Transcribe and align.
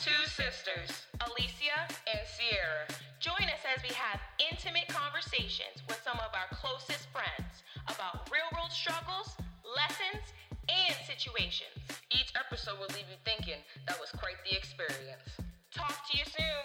Two 0.00 0.10
sisters, 0.26 1.06
Alisia 1.20 1.88
and 2.06 2.20
Ciarra. 2.26 2.88
Join 3.20 3.48
us 3.48 3.62
as 3.76 3.82
we 3.82 3.94
have 3.94 4.20
intimate 4.50 4.88
conversations 4.88 5.82
with 5.88 6.00
some 6.04 6.16
of 6.18 6.30
our 6.34 6.48
closest 6.56 7.08
friends 7.12 7.62
about 7.86 8.28
real 8.30 8.44
world 8.52 8.70
struggles, 8.70 9.36
lessons, 9.64 10.32
and 10.68 10.94
situations. 11.06 11.78
Each 12.10 12.32
episode 12.34 12.78
will 12.80 12.88
leave 12.88 13.06
you 13.08 13.16
thinking 13.24 13.60
that 13.86 13.98
was 14.00 14.10
quite 14.10 14.36
the 14.48 14.56
experience. 14.56 15.28
Talk 15.74 15.94
to 16.10 16.18
you 16.18 16.24
soon. 16.26 16.64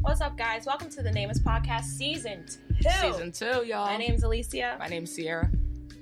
What's 0.00 0.20
up, 0.20 0.36
guys? 0.36 0.66
Welcome 0.66 0.90
to 0.90 1.02
the 1.02 1.12
Nameless 1.12 1.40
Podcast 1.40 1.84
Season 1.84 2.46
2. 2.82 2.88
Season 3.00 3.32
two, 3.32 3.64
y'all. 3.66 3.86
My 3.86 3.96
name's 3.98 4.24
Alisia, 4.24 4.78
My 4.78 4.86
name's 4.88 5.16
Ciarra. 5.16 5.50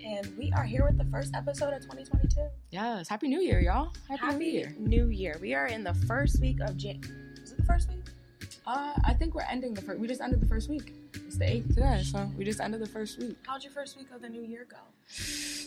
And 0.08 0.36
we 0.38 0.50
are 0.52 0.64
here 0.64 0.86
with 0.86 0.96
the 0.96 1.04
first 1.04 1.34
episode 1.34 1.74
of 1.74 1.82
2022. 1.82 2.40
Yes. 2.70 3.08
Happy 3.08 3.28
New 3.28 3.40
Year, 3.40 3.60
y'all. 3.60 3.92
Happy, 4.08 4.20
Happy 4.20 4.38
New 4.38 4.50
Year. 4.50 4.76
New 4.78 5.08
Year. 5.08 5.36
We 5.40 5.52
are 5.52 5.66
in 5.66 5.84
the 5.84 5.92
first 5.92 6.40
week 6.40 6.60
of 6.62 6.78
Jan. 6.78 7.00
Is 7.42 7.52
it 7.52 7.58
the 7.58 7.64
first 7.64 7.90
week? 7.90 8.00
Uh, 8.66 8.94
I 9.04 9.12
think 9.12 9.34
we're 9.34 9.42
ending 9.42 9.74
the 9.74 9.82
first. 9.82 9.98
We 9.98 10.08
just 10.08 10.22
ended 10.22 10.40
the 10.40 10.46
first 10.46 10.70
week. 10.70 10.94
It's 11.26 11.36
the 11.36 11.50
eighth 11.50 11.74
today, 11.74 12.02
so 12.04 12.30
we 12.38 12.44
just 12.44 12.60
ended 12.60 12.80
the 12.80 12.88
first 12.88 13.18
week. 13.18 13.36
How'd 13.46 13.62
your 13.62 13.72
first 13.72 13.98
week 13.98 14.08
of 14.14 14.22
the 14.22 14.30
new 14.30 14.42
year 14.42 14.66
go? 14.70 14.78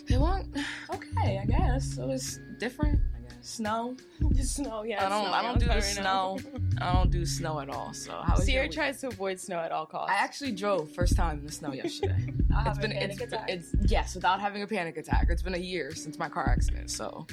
It 0.10 0.20
went 0.20 0.58
okay, 0.92 1.40
I 1.40 1.46
guess. 1.46 2.00
It 2.00 2.08
was 2.08 2.40
different. 2.60 3.00
Snow. 3.42 3.96
The 4.32 4.44
snow, 4.44 4.84
yeah. 4.84 5.06
I 5.06 5.10
don't. 5.10 5.26
snow, 5.26 5.34
I 5.34 5.42
don't 5.42 5.60
do 5.60 5.66
the 5.68 5.82
snow. 5.82 6.40
I 6.80 6.94
don't 6.94 7.12
do 7.12 7.26
snow 7.26 7.60
at 7.60 7.70
all. 7.70 7.94
So 7.94 8.12
how 8.24 8.38
was 8.38 8.50
your 8.50 8.64
Ciarra 8.64 8.72
tries 8.74 9.02
to 9.02 9.08
avoid 9.08 9.40
snow 9.40 9.60
at 9.60 9.72
all 9.72 9.86
costs. 9.86 10.12
I 10.12 10.24
actually 10.24 10.54
drove 10.54 10.90
first 10.92 11.16
time 11.16 11.40
in 11.40 11.46
the 11.46 11.52
snow 11.52 11.74
yesterday. 11.74 12.28
It's 12.66 12.80
been 12.80 12.92
panic 12.92 13.22
it's, 13.22 13.34
attack. 13.34 13.50
it's 13.50 13.76
yes, 13.84 14.14
without 14.14 14.42
having 14.42 14.62
a 14.62 14.68
panic 14.68 14.98
attack. 14.98 15.28
It's 15.30 15.42
been 15.42 15.56
a 15.56 15.58
year 15.58 15.96
since 15.96 16.20
my 16.20 16.28
car 16.28 16.50
accident, 16.50 16.90
so 16.92 17.26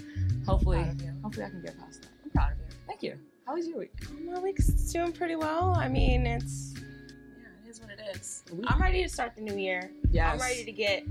hopefully, 0.47 0.79
proud 0.79 0.91
of 0.91 1.03
you. 1.03 1.13
hopefully 1.23 1.47
I 1.47 1.51
can 1.51 1.63
get 1.63 1.79
past 1.79 2.03
that. 2.03 2.09
I'm 2.25 2.31
proud 2.31 2.53
of 2.53 2.59
you. 2.59 2.65
Thank 2.87 3.03
you. 3.03 3.19
How 3.45 3.55
was 3.55 3.67
your 3.67 3.79
week? 3.79 3.93
My 4.25 4.39
week's 4.39 4.67
doing 4.93 5.13
pretty 5.13 5.35
well. 5.35 5.75
I 5.77 5.89
mean, 5.89 6.25
it's 6.25 6.75
yeah, 6.77 7.49
it 7.65 7.69
is 7.69 7.81
what 7.81 7.91
it 7.91 8.01
is. 8.15 8.45
I'm 8.69 8.81
ready 8.81 9.03
to 9.03 9.09
start 9.09 9.35
the 9.35 9.43
new 9.43 9.57
year. 9.57 9.91
Yes. 10.11 10.35
I'm 10.35 10.41
ready 10.41 10.65
to 10.65 10.73
get 10.73 11.05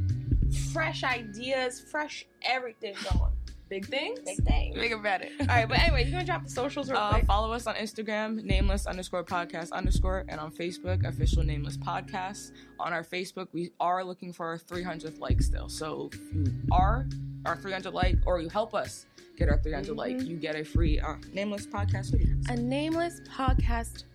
fresh 0.71 1.03
ideas, 1.03 1.81
fresh 1.81 2.25
everything 2.43 2.95
going. 3.11 3.31
Big 3.69 3.85
things. 3.85 4.19
Big 4.21 4.43
things. 4.45 4.75
Big 4.75 4.93
about 4.93 5.21
it. 5.21 5.31
All 5.41 5.47
right, 5.47 5.67
but 5.67 5.77
anyway, 5.79 6.03
you're 6.03 6.11
gonna 6.13 6.23
drop 6.25 6.43
the 6.45 6.49
socials 6.49 6.89
real 6.89 6.99
Uh, 6.99 7.11
quick. 7.15 7.25
follow 7.25 7.51
us 7.51 7.67
on 7.67 7.75
Instagram, 7.75 8.41
nameless 8.43 8.85
underscore 8.87 9.23
podcast 9.25 9.71
underscore, 9.73 10.23
and 10.29 10.39
on 10.39 10.51
Facebook, 10.51 11.05
official 11.05 11.43
nameless 11.43 11.75
podcast. 11.77 12.51
On 12.79 12.93
our 12.93 13.03
Facebook, 13.03 13.47
we 13.51 13.71
are 13.79 14.03
looking 14.05 14.31
for 14.31 14.45
our 14.47 14.57
300th 14.57 15.19
like 15.19 15.41
still. 15.41 15.67
So 15.67 16.09
if 16.13 16.33
you 16.33 16.45
are 16.71 17.07
our 17.45 17.57
300 17.57 17.93
like, 17.93 18.15
or 18.25 18.39
you 18.39 18.49
help 18.49 18.73
us 18.73 19.05
get 19.37 19.49
our 19.49 19.57
300 19.61 19.95
like, 19.97 20.15
Mm-hmm. 20.17 20.27
you 20.27 20.37
get 20.37 20.55
a 20.55 20.63
free 20.63 20.99
uh, 20.99 21.15
nameless 21.33 21.67
podcast 21.67 22.11
hoodie. 22.11 22.33
A 22.49 22.55
nameless 22.55 23.19
podcast 23.29 24.05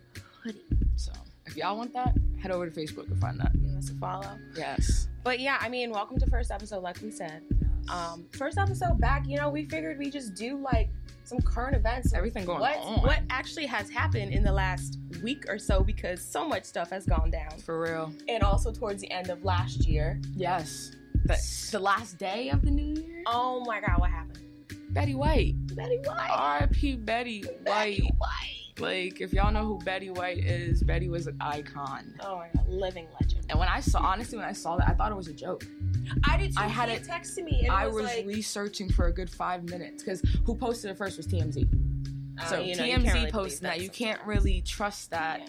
hoodie. 0.42 0.64
So 0.96 1.12
if 1.46 1.56
y'all 1.56 1.76
want 1.76 1.92
that, 1.92 2.16
head 2.40 2.50
over 2.52 2.68
to 2.68 2.72
Facebook 2.80 3.08
and 3.10 3.20
find 3.20 3.38
that. 3.38 3.52
Give 3.52 3.76
us 3.76 3.90
a 3.90 3.94
follow. 3.96 4.38
Yes. 4.56 5.08
But 5.24 5.40
yeah, 5.40 5.58
I 5.60 5.68
mean, 5.68 5.90
welcome 5.90 6.18
to 6.18 6.26
first 6.30 6.50
episode, 6.50 6.82
like 6.82 7.00
we 7.02 7.10
said. 7.10 7.42
Um, 7.88 8.26
first 8.32 8.58
episode 8.58 9.00
back, 9.00 9.26
you 9.26 9.36
know, 9.36 9.50
we 9.50 9.64
figured 9.64 9.98
we 9.98 10.10
just 10.10 10.34
do 10.34 10.58
like 10.58 10.88
some 11.24 11.40
current 11.40 11.76
events, 11.76 12.12
Everything 12.12 12.44
going 12.44 12.60
what, 12.60 12.76
on. 12.78 13.02
What 13.02 13.20
actually 13.30 13.66
has 13.66 13.88
happened 13.88 14.32
in 14.32 14.42
the 14.42 14.52
last 14.52 14.98
week 15.22 15.44
or 15.48 15.58
so 15.58 15.82
because 15.82 16.22
so 16.22 16.46
much 16.46 16.64
stuff 16.64 16.90
has 16.90 17.06
gone 17.06 17.30
down, 17.30 17.58
For 17.64 17.80
real. 17.80 18.12
and 18.28 18.42
also 18.42 18.72
towards 18.72 19.00
the 19.00 19.10
end 19.10 19.30
of 19.30 19.44
last 19.44 19.86
year. 19.86 20.20
Yes. 20.34 20.92
The, 21.24 21.38
the 21.70 21.78
last 21.78 22.18
day 22.18 22.50
of 22.50 22.62
the 22.62 22.70
new 22.70 23.00
year? 23.00 23.22
Oh 23.26 23.64
my 23.64 23.80
God, 23.80 24.00
what 24.00 24.10
happened? 24.10 24.40
Betty 24.90 25.14
White. 25.14 25.54
Betty 25.74 25.98
White. 26.04 26.30
R.I.P. 26.30 26.96
Betty 26.96 27.42
White. 27.42 27.64
Betty 27.64 28.10
White. 28.18 28.62
Like, 28.80 29.20
if 29.20 29.32
y'all 29.32 29.52
know 29.52 29.64
who 29.64 29.78
Betty 29.78 30.10
White 30.10 30.38
is, 30.38 30.82
Betty 30.82 31.08
was 31.08 31.26
an 31.26 31.36
icon. 31.40 32.14
Oh 32.20 32.36
my 32.36 32.48
God, 32.54 32.68
living 32.68 33.06
legend. 33.20 33.41
And 33.50 33.58
when 33.58 33.68
I 33.68 33.80
saw, 33.80 34.00
honestly, 34.00 34.38
when 34.38 34.46
I 34.46 34.52
saw 34.52 34.76
that, 34.76 34.88
I 34.88 34.94
thought 34.94 35.12
it 35.12 35.16
was 35.16 35.28
a 35.28 35.32
joke. 35.32 35.66
I 36.28 36.36
did. 36.38 36.52
Too. 36.52 36.60
I 36.60 36.66
had 36.68 36.88
it- 36.88 37.02
texted 37.04 37.44
me. 37.44 37.60
And 37.64 37.70
I 37.72 37.86
was 37.86 37.96
was, 37.96 38.04
like, 38.04 38.26
researching 38.26 38.88
for 38.90 39.06
a 39.06 39.12
good 39.12 39.28
five 39.30 39.64
minutes 39.64 40.02
because 40.02 40.22
who 40.46 40.54
posted 40.54 40.90
it 40.90 40.96
first 40.96 41.16
was 41.16 41.26
TMZ. 41.26 41.68
uh, 42.40 42.44
So 42.46 42.60
you 42.60 42.76
know, 42.76 42.82
TMZ 42.84 42.96
really 43.04 43.18
believe 43.20 43.32
posted 43.32 43.62
that. 43.62 43.80
You 43.80 43.88
can't 43.90 44.20
really 44.24 44.62
trust 44.62 45.10
that 45.10 45.40
Yeah. 45.40 45.46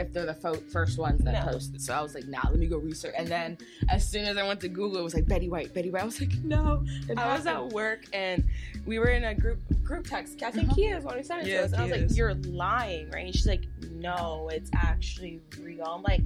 if 0.00 0.12
they're 0.12 0.26
the 0.26 0.34
fo- 0.34 0.54
first 0.72 0.98
ones 0.98 1.22
that 1.24 1.44
No. 1.46 1.52
posted. 1.52 1.80
So 1.80 1.94
I 1.94 2.00
was 2.02 2.14
like, 2.14 2.26
nah, 2.26 2.40
let 2.50 2.58
me 2.58 2.66
go 2.66 2.78
research. 2.78 3.14
And 3.16 3.28
then 3.28 3.56
as 3.88 4.06
soon 4.08 4.24
as 4.24 4.36
I 4.36 4.44
went 4.46 4.60
to 4.62 4.68
Google, 4.68 4.98
it 4.98 5.04
was 5.04 5.14
like 5.14 5.26
Betty 5.26 5.48
White, 5.48 5.72
Betty 5.74 5.90
White. 5.90 6.02
I 6.02 6.06
was 6.06 6.20
like, 6.20 6.32
no. 6.42 6.84
it 7.08 7.16
I 7.18 7.36
was 7.36 7.46
at 7.46 7.68
work 7.68 8.00
and 8.12 8.42
we 8.86 8.98
were 8.98 9.08
in 9.10 9.22
a 9.24 9.34
group 9.34 9.60
group 9.84 10.06
text. 10.06 10.42
I 10.42 10.50
think 10.50 10.66
Uh-huh. 10.70 10.74
Kia 10.76 10.96
is 10.98 11.04
one 11.04 11.16
who 11.18 11.22
sent 11.22 11.42
it 11.46 11.50
Yeah, 11.50 11.58
to 11.60 11.64
us. 11.66 11.72
And 11.72 11.82
I 11.82 11.84
was 11.84 11.92
Kia 11.92 12.06
like. 12.08 12.16
You're 12.16 12.34
lying, 12.52 13.10
right? 13.10 13.26
And 13.26 13.34
she's 13.34 13.46
like, 13.46 13.64
No, 13.92 14.48
it's 14.52 14.70
actually 14.74 15.40
real. 15.60 15.84
I'm 15.84 16.02
like, 16.02 16.22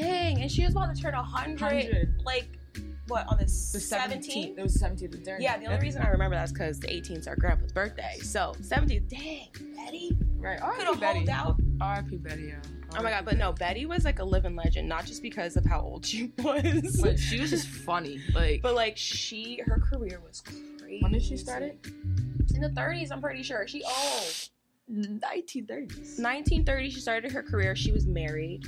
dang. 0.00 0.42
And 0.42 0.50
she 0.50 0.64
was 0.64 0.72
about 0.72 0.94
to 0.94 1.00
turn 1.00 1.14
100, 1.14 1.60
100. 1.60 2.22
like, 2.24 2.48
what, 3.08 3.26
on 3.28 3.38
the 3.38 3.44
The 3.44 3.50
17th? 3.50 4.26
17th. 4.26 4.58
It 4.58 4.62
was 4.62 4.76
17th 4.82 5.14
of. 5.34 5.40
Yeah, 5.40 5.58
the 5.58 5.66
only 5.66 5.78
reason 5.80 6.02
I 6.02 6.08
remember 6.08 6.34
that 6.36 6.44
is 6.44 6.52
because 6.52 6.80
the 6.80 6.88
18th 6.88 7.18
is 7.18 7.28
our 7.28 7.36
grandpa's 7.36 7.72
birthday. 7.72 8.16
So, 8.20 8.52
17th, 8.60 9.08
dang, 9.08 9.48
Betty. 9.76 10.16
Right. 10.38 10.60
Could 10.60 10.86
have 10.86 11.00
Betty. 11.00 11.18
hold 11.20 11.28
out. 11.28 11.56
R.I.P. 11.80 12.16
Betty, 12.16 12.42
yeah. 12.48 12.56
Oh 12.98 13.02
my 13.02 13.10
god, 13.10 13.24
but 13.24 13.36
no, 13.36 13.52
Betty 13.52 13.84
was 13.86 14.04
like 14.04 14.20
a 14.20 14.24
living 14.24 14.56
legend, 14.56 14.88
not 14.88 15.04
just 15.06 15.20
because 15.22 15.56
of 15.56 15.64
how 15.66 15.80
old 15.80 16.06
she 16.06 16.32
was. 16.38 17.00
But 17.02 17.18
she 17.18 17.40
was 17.40 17.50
just 17.50 17.66
funny. 17.68 18.20
Like, 18.34 18.62
But 18.62 18.74
like 18.74 18.96
she, 18.96 19.60
her 19.66 19.78
career 19.78 20.20
was 20.26 20.40
crazy. 20.40 21.00
when 21.02 21.12
did 21.12 21.22
she 21.22 21.36
start 21.36 21.62
it? 21.62 21.78
In 22.54 22.60
the 22.60 22.68
30s, 22.70 23.10
I'm 23.12 23.20
pretty 23.20 23.42
sure. 23.42 23.66
She 23.68 23.82
old. 23.84 24.48
1930s. 24.90 26.18
1930, 26.20 26.90
she 26.90 27.00
started 27.00 27.32
her 27.32 27.42
career. 27.42 27.74
She 27.76 27.92
was 27.92 28.06
married. 28.06 28.64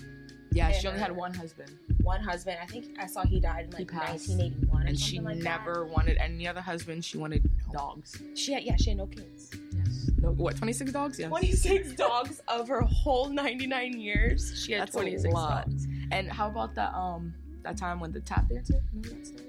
Yeah, 0.50 0.72
she 0.72 0.88
only 0.88 1.00
had 1.00 1.14
one 1.14 1.34
husband, 1.34 1.70
one 2.02 2.20
husband. 2.22 2.58
I 2.62 2.66
think 2.66 2.96
I 2.98 3.06
saw 3.06 3.24
he 3.24 3.38
died 3.40 3.66
in 3.66 3.70
like 3.72 3.88
passed. 3.90 4.28
1981 4.28 4.82
or 4.82 4.86
and 4.86 4.98
she 4.98 5.20
like 5.20 5.36
never 5.36 5.84
wanted 5.86 6.16
any 6.18 6.48
other 6.48 6.60
husband. 6.60 7.04
She 7.04 7.18
wanted 7.18 7.48
dogs. 7.72 8.20
She 8.34 8.52
had, 8.52 8.62
yeah, 8.62 8.76
she 8.76 8.90
had 8.90 8.98
no 8.98 9.06
kids. 9.06 9.50
Yes. 9.76 10.10
No, 10.20 10.30
what? 10.32 10.56
Twenty 10.56 10.72
six 10.72 10.90
dogs? 10.92 11.18
Yes. 11.18 11.28
26 11.28 11.92
dogs 11.96 12.40
of 12.48 12.68
her 12.68 12.80
whole 12.80 13.28
99 13.28 14.00
years. 14.00 14.62
She 14.64 14.72
had 14.72 14.82
That's 14.82 14.96
a 14.96 15.00
26 15.00 15.32
lot. 15.34 15.66
dogs. 15.68 15.86
And 16.10 16.30
how 16.32 16.48
about 16.48 16.74
that? 16.76 16.94
Um, 16.94 17.34
that 17.62 17.76
time 17.76 18.00
when 18.00 18.12
the 18.12 18.20
tap 18.20 18.48
dancer, 18.48 18.80
remember 18.94 19.08
that 19.16 19.26
story? 19.26 19.44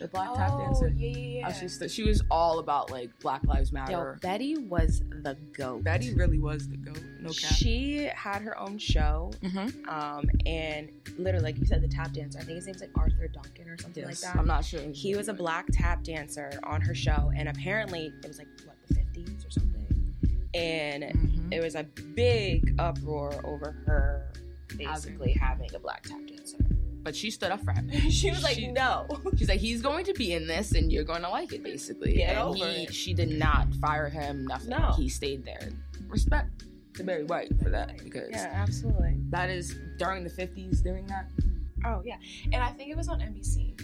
The 0.00 0.08
black 0.08 0.34
tap 0.34 0.50
Oh, 0.54 0.58
dancer. 0.64 0.88
yeah, 0.88 1.08
yeah, 1.08 1.16
yeah. 1.48 1.52
she 1.52 1.68
st- 1.68 1.90
she 1.90 2.02
was 2.04 2.22
all 2.30 2.58
about 2.58 2.90
like 2.90 3.10
Black 3.20 3.44
Lives 3.44 3.70
Matter. 3.72 3.92
Yo. 3.92 4.14
Betty 4.28 4.56
was 4.56 5.02
the 5.22 5.36
goat. 5.52 5.84
Betty 5.84 6.14
really 6.14 6.38
was 6.38 6.68
the 6.68 6.76
goat. 6.78 7.02
No 7.20 7.28
cap. 7.30 7.52
She 7.52 8.08
had 8.14 8.40
her 8.42 8.58
own 8.58 8.78
show, 8.78 9.30
mm-hmm. 9.42 9.88
um, 9.88 10.24
and 10.46 10.90
literally, 11.18 11.44
like 11.44 11.58
you 11.58 11.66
said, 11.66 11.82
the 11.82 11.88
tap 11.88 12.12
dancer. 12.12 12.38
I 12.38 12.42
think 12.42 12.56
his 12.56 12.66
name's 12.66 12.80
like 12.80 12.90
Arthur 12.96 13.28
Duncan 13.28 13.68
or 13.68 13.76
something 13.78 14.02
Yes, 14.02 14.22
like 14.24 14.32
that. 14.32 14.40
I'm 14.40 14.46
not 14.46 14.64
sure. 14.64 14.80
He 14.92 15.14
was 15.14 15.28
a 15.28 15.34
black 15.34 15.66
tap 15.70 16.02
dancer 16.02 16.50
on 16.64 16.80
her 16.80 16.94
show, 16.94 17.30
and 17.36 17.48
apparently 17.48 18.12
it 18.22 18.26
was 18.26 18.38
like 18.38 18.48
what 18.64 18.76
the 18.88 18.94
50s 18.94 19.46
or 19.46 19.50
something, 19.50 20.14
and 20.54 21.04
Mhm. 21.04 21.52
it 21.52 21.62
was 21.62 21.74
a 21.74 21.84
big 22.14 22.74
uproar 22.78 23.38
over 23.44 23.72
her 23.86 24.32
basically 24.76 25.32
having 25.32 25.68
a 25.74 25.78
black 25.78 26.02
tap 26.04 26.20
dancer. 26.26 26.56
But 27.02 27.16
she 27.16 27.30
stood 27.30 27.50
up 27.50 27.62
for 27.64 27.72
him. 27.72 27.90
she 28.10 28.30
was 28.30 28.42
like, 28.42 28.56
She- 28.56 28.68
no. 28.68 29.06
She's 29.36 29.48
like, 29.48 29.60
he's 29.60 29.80
going 29.82 30.04
to 30.04 30.12
be 30.14 30.32
in 30.34 30.46
this, 30.46 30.72
and 30.72 30.92
you're 30.92 31.04
going 31.04 31.22
to 31.22 31.30
like 31.30 31.52
it, 31.52 31.62
basically. 31.62 32.14
Get 32.16 32.30
and 32.30 32.38
over 32.38 32.56
he, 32.66 32.84
it. 32.84 32.94
she 32.94 33.14
did 33.14 33.30
not 33.30 33.72
fire 33.80 34.08
him. 34.08 34.46
Nothing. 34.46 34.70
No. 34.70 34.92
he 34.96 35.08
stayed 35.08 35.44
there. 35.44 35.70
Respect 36.08 36.64
to 36.94 37.04
Barry 37.04 37.24
White 37.24 37.52
for 37.62 37.70
that 37.70 37.96
because 38.02 38.28
Yeah, 38.30 38.50
absolutely. 38.52 39.14
that 39.30 39.48
is 39.48 39.76
during 39.98 40.24
the 40.24 40.30
50s. 40.30 40.82
During 40.82 41.06
that, 41.06 41.30
Oh 41.86 42.02
yeah, 42.04 42.16
and 42.52 42.56
I 42.56 42.68
think 42.72 42.90
it 42.90 42.96
was 42.96 43.08
on 43.08 43.20
NBC, 43.20 43.74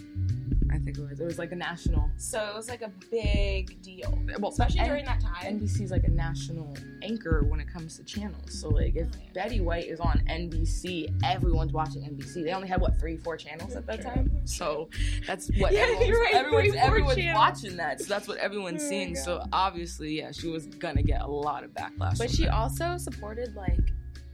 I 0.73 0.77
think 0.79 0.97
it 0.97 1.01
was. 1.09 1.19
It 1.19 1.25
was 1.25 1.37
like 1.39 1.51
a 1.51 1.55
national. 1.55 2.09
so 2.17 2.39
it 2.51 2.55
was 2.55 2.67
like 2.69 2.81
a 2.81 2.91
big 3.11 3.81
deal, 3.81 4.17
Well, 4.39 4.51
especially 4.51 4.81
during 4.81 5.05
that 5.05 5.21
time. 5.21 5.59
NBC 5.59 5.81
is 5.81 5.91
like 5.91 6.03
a 6.03 6.09
national 6.11 6.75
anchor 7.03 7.43
when 7.47 7.59
it 7.59 7.67
comes 7.71 7.97
to 7.97 8.03
channels. 8.03 8.59
So 8.59 8.69
like, 8.69 8.95
if 8.95 9.07
Oh. 9.07 9.19
Betty 9.33 9.61
White 9.61 9.85
is 9.87 9.99
on 9.99 10.21
NBC, 10.29 11.13
everyone's 11.23 11.71
watching 11.73 12.01
NBC. 12.03 12.43
They 12.43 12.51
only 12.53 12.67
had 12.67 12.81
what 12.81 12.99
three, 12.99 13.17
four 13.17 13.37
channels 13.37 13.75
at 13.75 13.85
that 13.87 14.01
time. 14.01 14.31
So 14.45 14.89
that's 15.25 15.49
what 15.57 15.71
Yeah, 15.73 15.79
everyone's, 15.81 16.07
you're 16.07 16.21
right, 16.21 16.33
everyone's, 16.35 16.75
everyone's 16.75 17.25
watching 17.33 17.77
that. 17.77 17.99
So 18.01 18.05
that's 18.07 18.27
what 18.27 18.37
everyone's 18.37 18.83
Oh 18.83 18.89
seeing. 18.89 19.15
So 19.15 19.43
obviously, 19.53 20.17
yeah, 20.17 20.31
she 20.31 20.47
was 20.49 20.65
gonna 20.67 21.03
get 21.03 21.21
a 21.21 21.27
lot 21.27 21.63
of 21.63 21.71
backlash. 21.71 22.17
But 22.17 22.29
she 22.29 22.45
that. 22.45 22.53
also 22.53 22.97
supported 22.97 23.55
like 23.55 23.79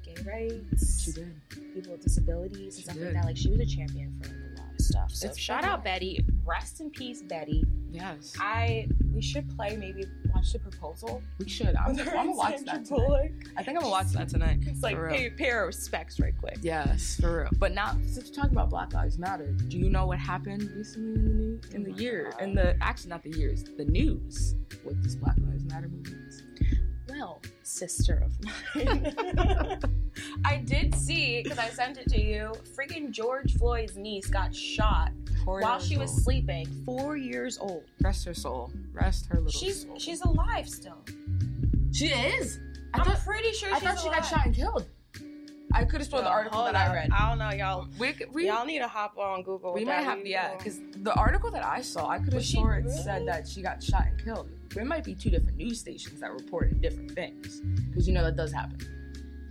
gay 0.04 0.16
rights, 0.26 1.04
she 1.04 1.12
did. 1.12 1.36
people 1.74 1.92
with 1.94 2.02
disabilities, 2.04 2.76
She 2.76 2.82
and 2.82 2.84
stuff 2.84 2.96
did. 2.96 3.04
like 3.06 3.14
that. 3.14 3.26
Like 3.26 3.38
she 3.38 3.50
was 3.50 3.60
a 3.60 3.66
champion 3.66 4.20
for 4.22 4.30
a 4.92 5.00
of 5.04 5.10
stuff. 5.10 5.12
So 5.12 5.28
It's 5.28 5.38
shout 5.38 5.64
out 5.64 5.84
Betty. 5.84 6.26
Rest 6.46 6.82
in 6.82 6.90
peace, 6.90 7.22
Betty. 7.22 7.64
Yes, 7.92 8.34
I 8.40 8.88
we 9.14 9.22
should 9.22 9.48
play 9.56 9.78
maybe 9.78 10.06
watch 10.34 10.52
the 10.52 10.58
proposal. 10.60 11.22
we 11.38 11.48
should. 11.48 11.76
I'm, 11.76 11.92
I'm 12.00 12.06
gonna 12.06 12.32
watch 12.32 12.60
that 12.66 12.86
tonight. 12.86 13.32
I 13.56 13.62
think 13.62 13.78
I'm 13.78 13.84
gonna 13.84 13.90
watch 13.90 14.08
that 14.14 14.30
tonight. 14.30 14.60
It's 14.64 14.82
like 14.82 14.98
pay, 15.10 15.30
pay 15.30 15.52
our 15.52 15.68
respects 15.68 16.20
right 16.20 16.34
quick. 16.40 16.58
Yes, 16.64 17.18
for 17.22 17.42
real. 17.42 17.50
But 17.60 17.74
now, 17.74 17.96
since 18.08 18.30
we're 18.30 18.34
talking 18.36 18.52
about 18.54 18.72
Black 18.72 18.94
Lives 18.94 19.20
Matter, 19.20 19.52
do 19.68 19.78
you 19.78 19.90
know 19.92 20.08
what 20.08 20.18
happened 20.18 20.68
recently 20.76 21.14
in 21.14 21.24
the 21.24 21.30
news, 21.30 21.66
in 21.74 21.84
the 21.84 21.90
Oh 21.92 21.94
my 21.94 22.00
year, 22.02 22.30
God. 22.32 22.42
in 22.42 22.56
the 22.56 22.76
actually 22.84 23.10
not 23.12 23.22
the 23.22 23.30
years, 23.38 23.64
the 23.64 23.86
news 23.86 24.56
with 24.84 25.04
this 25.04 25.14
Black 25.16 25.36
Lives 25.48 25.64
Matter 25.66 25.88
movement? 25.88 26.34
Well, 27.14 27.42
sister 27.62 28.24
of 28.26 28.32
mine. 28.44 29.80
I 30.46 30.58
did 30.58 30.96
see 30.96 31.44
because 31.44 31.60
I 31.60 31.70
sent 31.70 31.98
it 31.98 32.08
to 32.10 32.20
you. 32.22 32.54
Freaking 32.76 33.12
George 33.12 33.54
Floyd's 33.58 33.96
niece 33.98 34.28
got 34.28 34.54
shot 34.56 35.12
Four 35.46 35.62
while 35.62 35.80
she 35.80 35.98
was 35.98 36.10
old. 36.12 36.22
sleeping. 36.22 36.66
Four 36.86 37.16
years 37.18 37.58
old. 37.60 37.84
Rest 38.02 38.26
her 38.26 38.34
soul. 38.34 38.72
Rest 38.94 39.28
her 39.28 39.36
little 39.40 39.52
She's 39.52 39.84
soul. 39.84 40.00
she's 40.00 40.22
alive 40.22 40.68
still. 40.68 40.98
she 41.92 42.08
is. 42.08 42.60
I 42.96 43.00
I'm 43.00 43.06
thought, 43.06 43.20
pretty 43.26 43.52
sure 43.54 43.74
I 43.74 43.80
thought 43.80 44.00
she 44.00 44.10
got 44.10 44.26
shot 44.26 44.46
and 44.46 44.56
killed. 44.56 44.86
I 45.74 45.84
could 45.86 46.02
have 46.02 46.10
sworn 46.10 46.24
the 46.24 46.30
article 46.30 46.64
that 46.66 46.76
I 46.76 46.94
read. 46.94 47.10
I 47.12 47.30
don't 47.30 47.40
know, 47.40 47.50
y'all. 47.52 47.88
We, 48.00 48.14
we, 48.32 48.48
y'all 48.48 48.66
need 48.66 48.80
to 48.80 48.88
hop 48.88 49.18
on 49.18 49.42
Google. 49.44 49.74
we 49.74 49.84
might 49.86 50.04
have 50.04 50.20
We- 50.22 50.30
yeah, 50.32 50.56
because 50.58 50.80
the 50.98 51.14
article 51.16 51.50
that 51.52 51.66
I 51.66 51.82
saw, 51.82 52.08
I 52.10 52.20
could 52.20 52.34
have 52.34 52.46
sworn 52.46 52.84
it 52.84 52.86
really? 52.86 52.98
said 53.02 53.28
that 53.28 53.48
she 53.48 53.62
got 53.62 53.82
shot 53.84 54.06
and 54.08 54.24
killed. 54.24 54.50
There 54.70 54.86
might 54.86 55.04
be 55.04 55.16
two 55.16 55.30
different 55.30 55.58
news 55.58 55.80
stations 55.80 56.20
that 56.22 56.32
reported 56.32 56.82
different 56.82 57.12
things, 57.12 57.62
because 57.90 58.08
you 58.08 58.14
know 58.14 58.24
that 58.24 58.36
does 58.36 58.52
happen. 58.52 58.80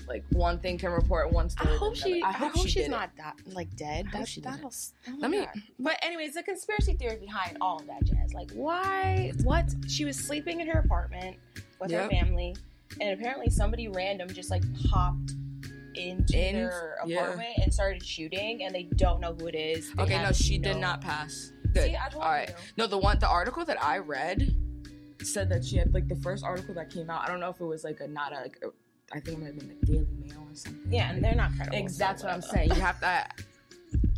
Like 0.08 0.24
one 0.30 0.58
thing 0.58 0.78
can 0.78 0.90
report 0.90 1.32
one 1.32 1.48
I 1.58 1.64
hope 1.64 1.94
than 1.96 2.10
another. 2.10 2.16
she. 2.16 2.22
I 2.22 2.32
hope, 2.32 2.56
she 2.56 2.69
she's 2.69 2.88
not 2.88 3.10
that 3.16 3.36
like 3.46 3.74
dead. 3.76 4.06
I 4.06 4.10
hope 4.10 4.20
That, 4.20 4.28
she 4.28 4.40
that'll. 4.40 4.72
oh 5.08 5.12
Let 5.19 5.30
me-. 5.30 5.46
But 5.78 5.96
anyways, 6.02 6.34
the 6.34 6.42
conspiracy 6.42 6.94
theory 6.94 7.16
behind 7.19 7.56
all 7.60 7.78
of 7.78 7.86
that 7.86 8.04
jazz. 8.04 8.34
Like, 8.34 8.50
why? 8.52 9.32
What? 9.44 9.72
She 9.88 10.04
was 10.04 10.16
sleeping 10.16 10.60
in 10.60 10.66
her 10.69 10.80
apartment 10.80 11.36
with 11.80 11.92
her 11.92 12.08
family, 12.08 12.56
and 13.00 13.19
apparently 13.19 13.48
somebody 13.48 13.88
random 13.88 14.28
just 14.28 14.50
like 14.50 14.62
popped 14.90 15.34
into 15.96 16.36
In- 16.38 16.54
their 16.54 16.96
yeah. 17.06 17.20
apartment 17.20 17.58
and 17.62 17.72
started 17.72 18.04
shooting, 18.04 18.62
and 18.64 18.74
they 18.74 18.84
don't 18.96 19.20
know 19.20 19.34
who 19.38 19.46
it 19.46 19.54
is. 19.54 19.92
They 19.94 20.02
Okay, 20.02 20.22
no, 20.22 20.32
she 20.32 20.58
did 20.58 20.76
not 20.78 21.00
pass. 21.00 21.52
Good. 21.72 21.90
See, 21.90 21.96
All 22.14 22.20
right. 22.20 22.48
you. 22.48 22.54
No, 22.76 22.86
the 22.86 22.98
one, 22.98 23.18
the 23.18 23.28
article 23.28 23.64
that 23.64 23.82
I 23.82 23.98
read 23.98 24.54
said 25.22 25.48
that 25.50 25.64
she 25.64 25.76
had 25.76 25.94
like 25.94 26.08
the 26.08 26.16
first 26.16 26.44
article 26.44 26.74
that 26.74 26.90
came 26.90 27.08
out. 27.08 27.22
I 27.22 27.28
don't 27.28 27.40
know 27.40 27.50
if 27.50 27.60
it 27.60 27.64
was 27.64 27.84
like 27.84 28.00
a 28.00 28.08
not 28.08 28.32
a. 28.32 28.36
Like, 28.42 28.58
a 28.62 28.66
I 29.14 29.20
think 29.20 29.38
it 29.38 29.40
might 29.40 29.46
have 29.48 29.58
been 29.58 29.76
the 29.80 29.86
Daily 29.86 30.06
Mail 30.26 30.46
or 30.50 30.54
something. 30.54 30.90
Yeah, 30.92 31.10
and 31.10 31.22
they're 31.22 31.34
not 31.34 31.52
credible. 31.54 31.76
Ex- 31.78 31.94
so 31.94 31.98
That's 31.98 32.22
what 32.22 32.32
I'm 32.32 32.42
saying. 32.42 32.70
You 32.70 32.80
have 32.80 32.98
to 33.00 33.26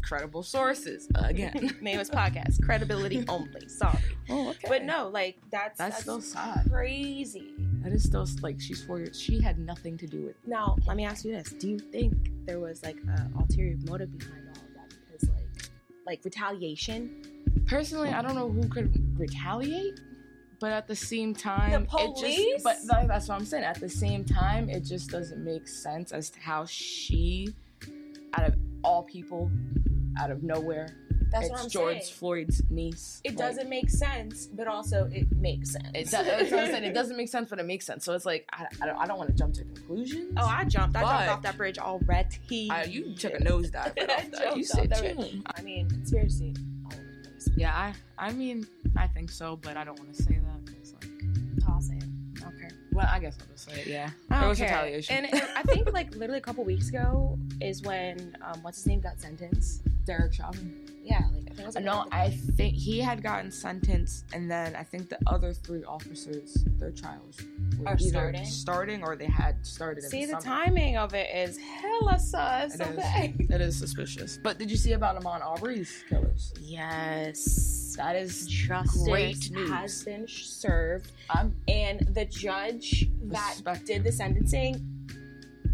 credible 0.03 0.43
sources 0.43 1.09
again. 1.17 1.77
Nameless 1.81 2.11
podcast, 2.11 2.63
credibility 2.63 3.25
only. 3.29 3.69
Sorry, 3.69 3.99
oh, 4.31 4.51
okay. 4.51 4.69
but 4.69 4.85
no, 4.85 5.09
like 5.09 5.39
that's 5.51 5.79
That's 5.79 5.95
that's, 5.95 6.03
still 6.03 6.21
sad. 6.21 6.67
crazy. 6.71 7.55
That 7.85 7.93
is 7.93 8.03
still 8.03 8.27
like 8.43 8.61
she's 8.61 8.83
four 8.83 8.99
years. 8.99 9.21
She 9.21 9.41
had 9.41 9.59
nothing 9.59 9.99
to 9.99 10.07
do 10.07 10.23
with. 10.23 10.37
Now, 10.47 10.77
let 10.87 10.97
me 10.97 11.05
ask 11.05 11.25
you 11.25 11.33
this: 11.33 11.51
Do 11.51 11.69
you 11.69 11.79
think 11.79 12.31
there 12.47 12.59
was 12.59 12.83
like 12.83 12.97
a 13.09 13.29
ulterior 13.39 13.77
motive 13.85 14.17
behind 14.19 14.49
all 14.49 14.63
of 14.65 14.75
that? 14.75 14.97
Because 15.13 15.29
like, 15.29 15.69
like 16.07 16.25
retaliation. 16.25 17.23
Personally, 17.67 18.09
I 18.09 18.23
don't 18.23 18.35
know 18.35 18.51
who 18.51 18.67
could 18.69 19.19
retaliate, 19.19 20.01
but 20.61 20.73
at 20.73 20.89
the 20.89 20.97
same 20.97 21.35
time, 21.35 21.73
The 21.73 21.81
it 21.83 21.89
police? 21.89 22.63
just. 22.63 22.65
But 22.65 22.77
like, 22.87 23.07
that's 23.09 23.29
what 23.29 23.37
I'm 23.39 23.45
saying. 23.45 23.65
At 23.65 23.81
the 23.81 23.89
same 23.89 24.25
time, 24.25 24.69
it 24.71 24.81
just 24.85 25.11
doesn't 25.11 25.45
make 25.45 25.69
sense 25.69 26.13
as 26.13 26.31
to 26.31 26.41
how 26.41 26.65
she, 26.65 27.55
out 28.35 28.47
of 28.49 28.55
all 28.83 29.03
people, 29.03 29.51
out 30.19 30.31
of 30.31 30.43
nowhere, 30.43 30.89
That's 31.35 31.47
it's 31.47 31.53
what 31.53 31.63
I'm 31.65 31.69
George 31.69 32.01
saying. 32.03 32.15
Floyd's 32.15 32.63
niece. 32.71 33.21
It 33.25 33.31
Like, 33.31 33.39
doesn't 33.39 33.69
make 33.69 33.91
sense, 33.91 34.47
but 34.47 34.67
also 34.69 35.11
it 35.13 35.31
makes 35.33 35.73
sense. 35.73 35.89
It, 35.95 36.05
does, 36.11 36.25
that's 36.27 36.51
what 36.51 36.61
I'm 36.61 36.71
saying. 36.71 36.85
It 36.85 36.95
doesn't 36.95 37.17
make 37.17 37.29
sense, 37.29 37.51
but 37.51 37.59
it 37.59 37.67
makes 37.67 37.85
sense. 37.85 38.05
So 38.05 38.13
it's 38.15 38.25
like 38.25 38.49
I, 38.53 38.67
I 38.81 38.87
don't, 38.87 38.97
I 38.97 39.07
don't 39.07 39.19
want 39.19 39.31
to 39.31 39.37
jump 39.37 39.55
to 39.55 39.65
conclusions. 39.65 40.33
Oh, 40.37 40.47
I 40.47 40.65
jumped. 40.65 40.97
I 40.97 41.01
jumped 41.03 41.29
off 41.31 41.43
that 41.43 41.57
bridge 41.57 41.79
already. 41.79 42.69
I- 42.71 42.85
you 42.85 43.15
took 43.17 43.35
a 43.35 43.39
nosedive 43.39 43.75
right 43.75 43.97
I 43.99 44.15
off 44.15 44.31
that. 44.31 44.41
jumped 44.43 44.57
You 44.57 44.65
said. 44.65 44.93
I 45.57 45.63
mean, 45.63 45.89
conspiracy. 45.91 46.55
all 46.87 46.93
over 46.93 47.03
the 47.23 47.29
place. 47.31 47.51
Yeah, 47.57 47.75
I, 47.75 47.93
I 48.17 48.33
mean, 48.33 48.67
I 48.97 49.07
think 49.09 49.31
so, 49.31 49.57
but 49.57 49.77
I 49.77 49.85
don't 49.85 49.99
want 49.99 50.15
to 50.15 50.23
say 50.23 50.35
that 50.39 50.54
well, 52.95 53.07
I 53.11 53.19
guess 53.19 53.37
I'll 53.41 53.47
just 53.53 53.69
say 53.71 53.81
it. 53.83 53.87
Yeah, 53.89 54.11
it 54.31 54.49
was 54.49 54.59
care. 54.59 54.69
retaliation. 54.69 55.17
And, 55.25 55.35
and 55.35 55.43
I 55.57 55.63
think 55.63 55.93
like 55.93 56.15
literally 56.15 56.39
a 56.39 56.43
couple 56.43 56.65
weeks 56.65 56.89
ago 56.89 57.39
is 57.61 57.83
when 57.83 58.37
um, 58.43 58.63
what's 58.63 58.79
his 58.79 58.87
name 58.87 59.01
got 59.01 59.21
sentenced. 59.21 59.83
Derek 60.07 60.35
Chauvin. 60.35 60.81
Yeah, 61.03 61.19
like 61.35 61.43
I 61.43 61.49
think 61.49 61.61
it 61.61 61.67
was 61.67 61.75
like 61.77 61.85
No, 61.85 62.05
the- 62.05 62.15
I 62.15 62.31
think 62.31 62.75
he 62.77 62.99
had 63.01 63.23
gotten 63.23 63.51
sentenced, 63.51 64.25
and 64.35 64.51
then 64.51 64.75
I 64.77 64.83
think 64.83 65.09
the 65.09 65.19
other 65.27 65.53
three 65.53 65.83
officers, 65.85 66.63
their 66.79 66.91
trials 66.91 67.39
were 67.79 67.89
Are 67.89 67.95
either 67.95 68.09
starting? 68.11 68.45
starting 68.45 69.03
or 69.03 69.17
they 69.17 69.27
had 69.27 69.65
started. 69.67 70.05
in 70.05 70.11
See, 70.11 70.25
the 70.27 70.33
summer. 70.41 70.43
timing 70.65 70.97
of 70.99 71.13
it 71.15 71.29
is 71.35 71.59
hella 71.59 72.19
sus. 72.19 72.75
It 72.75 72.81
is. 72.83 72.99
Okay. 72.99 73.35
It 73.39 73.61
is 73.61 73.79
suspicious. 73.79 74.39
But 74.43 74.59
did 74.59 74.71
you 74.71 74.77
see 74.77 74.93
about 74.93 75.21
Ahmaud 75.23 75.43
Arbery's 75.45 76.05
killers? 76.09 76.53
Yes. 76.61 77.84
That 77.97 78.17
is 78.17 78.47
Justice 78.47 79.05
great 79.05 79.51
news. 79.51 79.71
has 79.71 80.03
been 80.05 80.27
served, 80.29 81.13
I'm 81.31 81.55
and 81.69 82.01
the 82.15 82.25
judge 82.25 83.09
that 83.25 83.85
did 83.87 84.05
the 84.05 84.13
sentencing, 84.13 84.85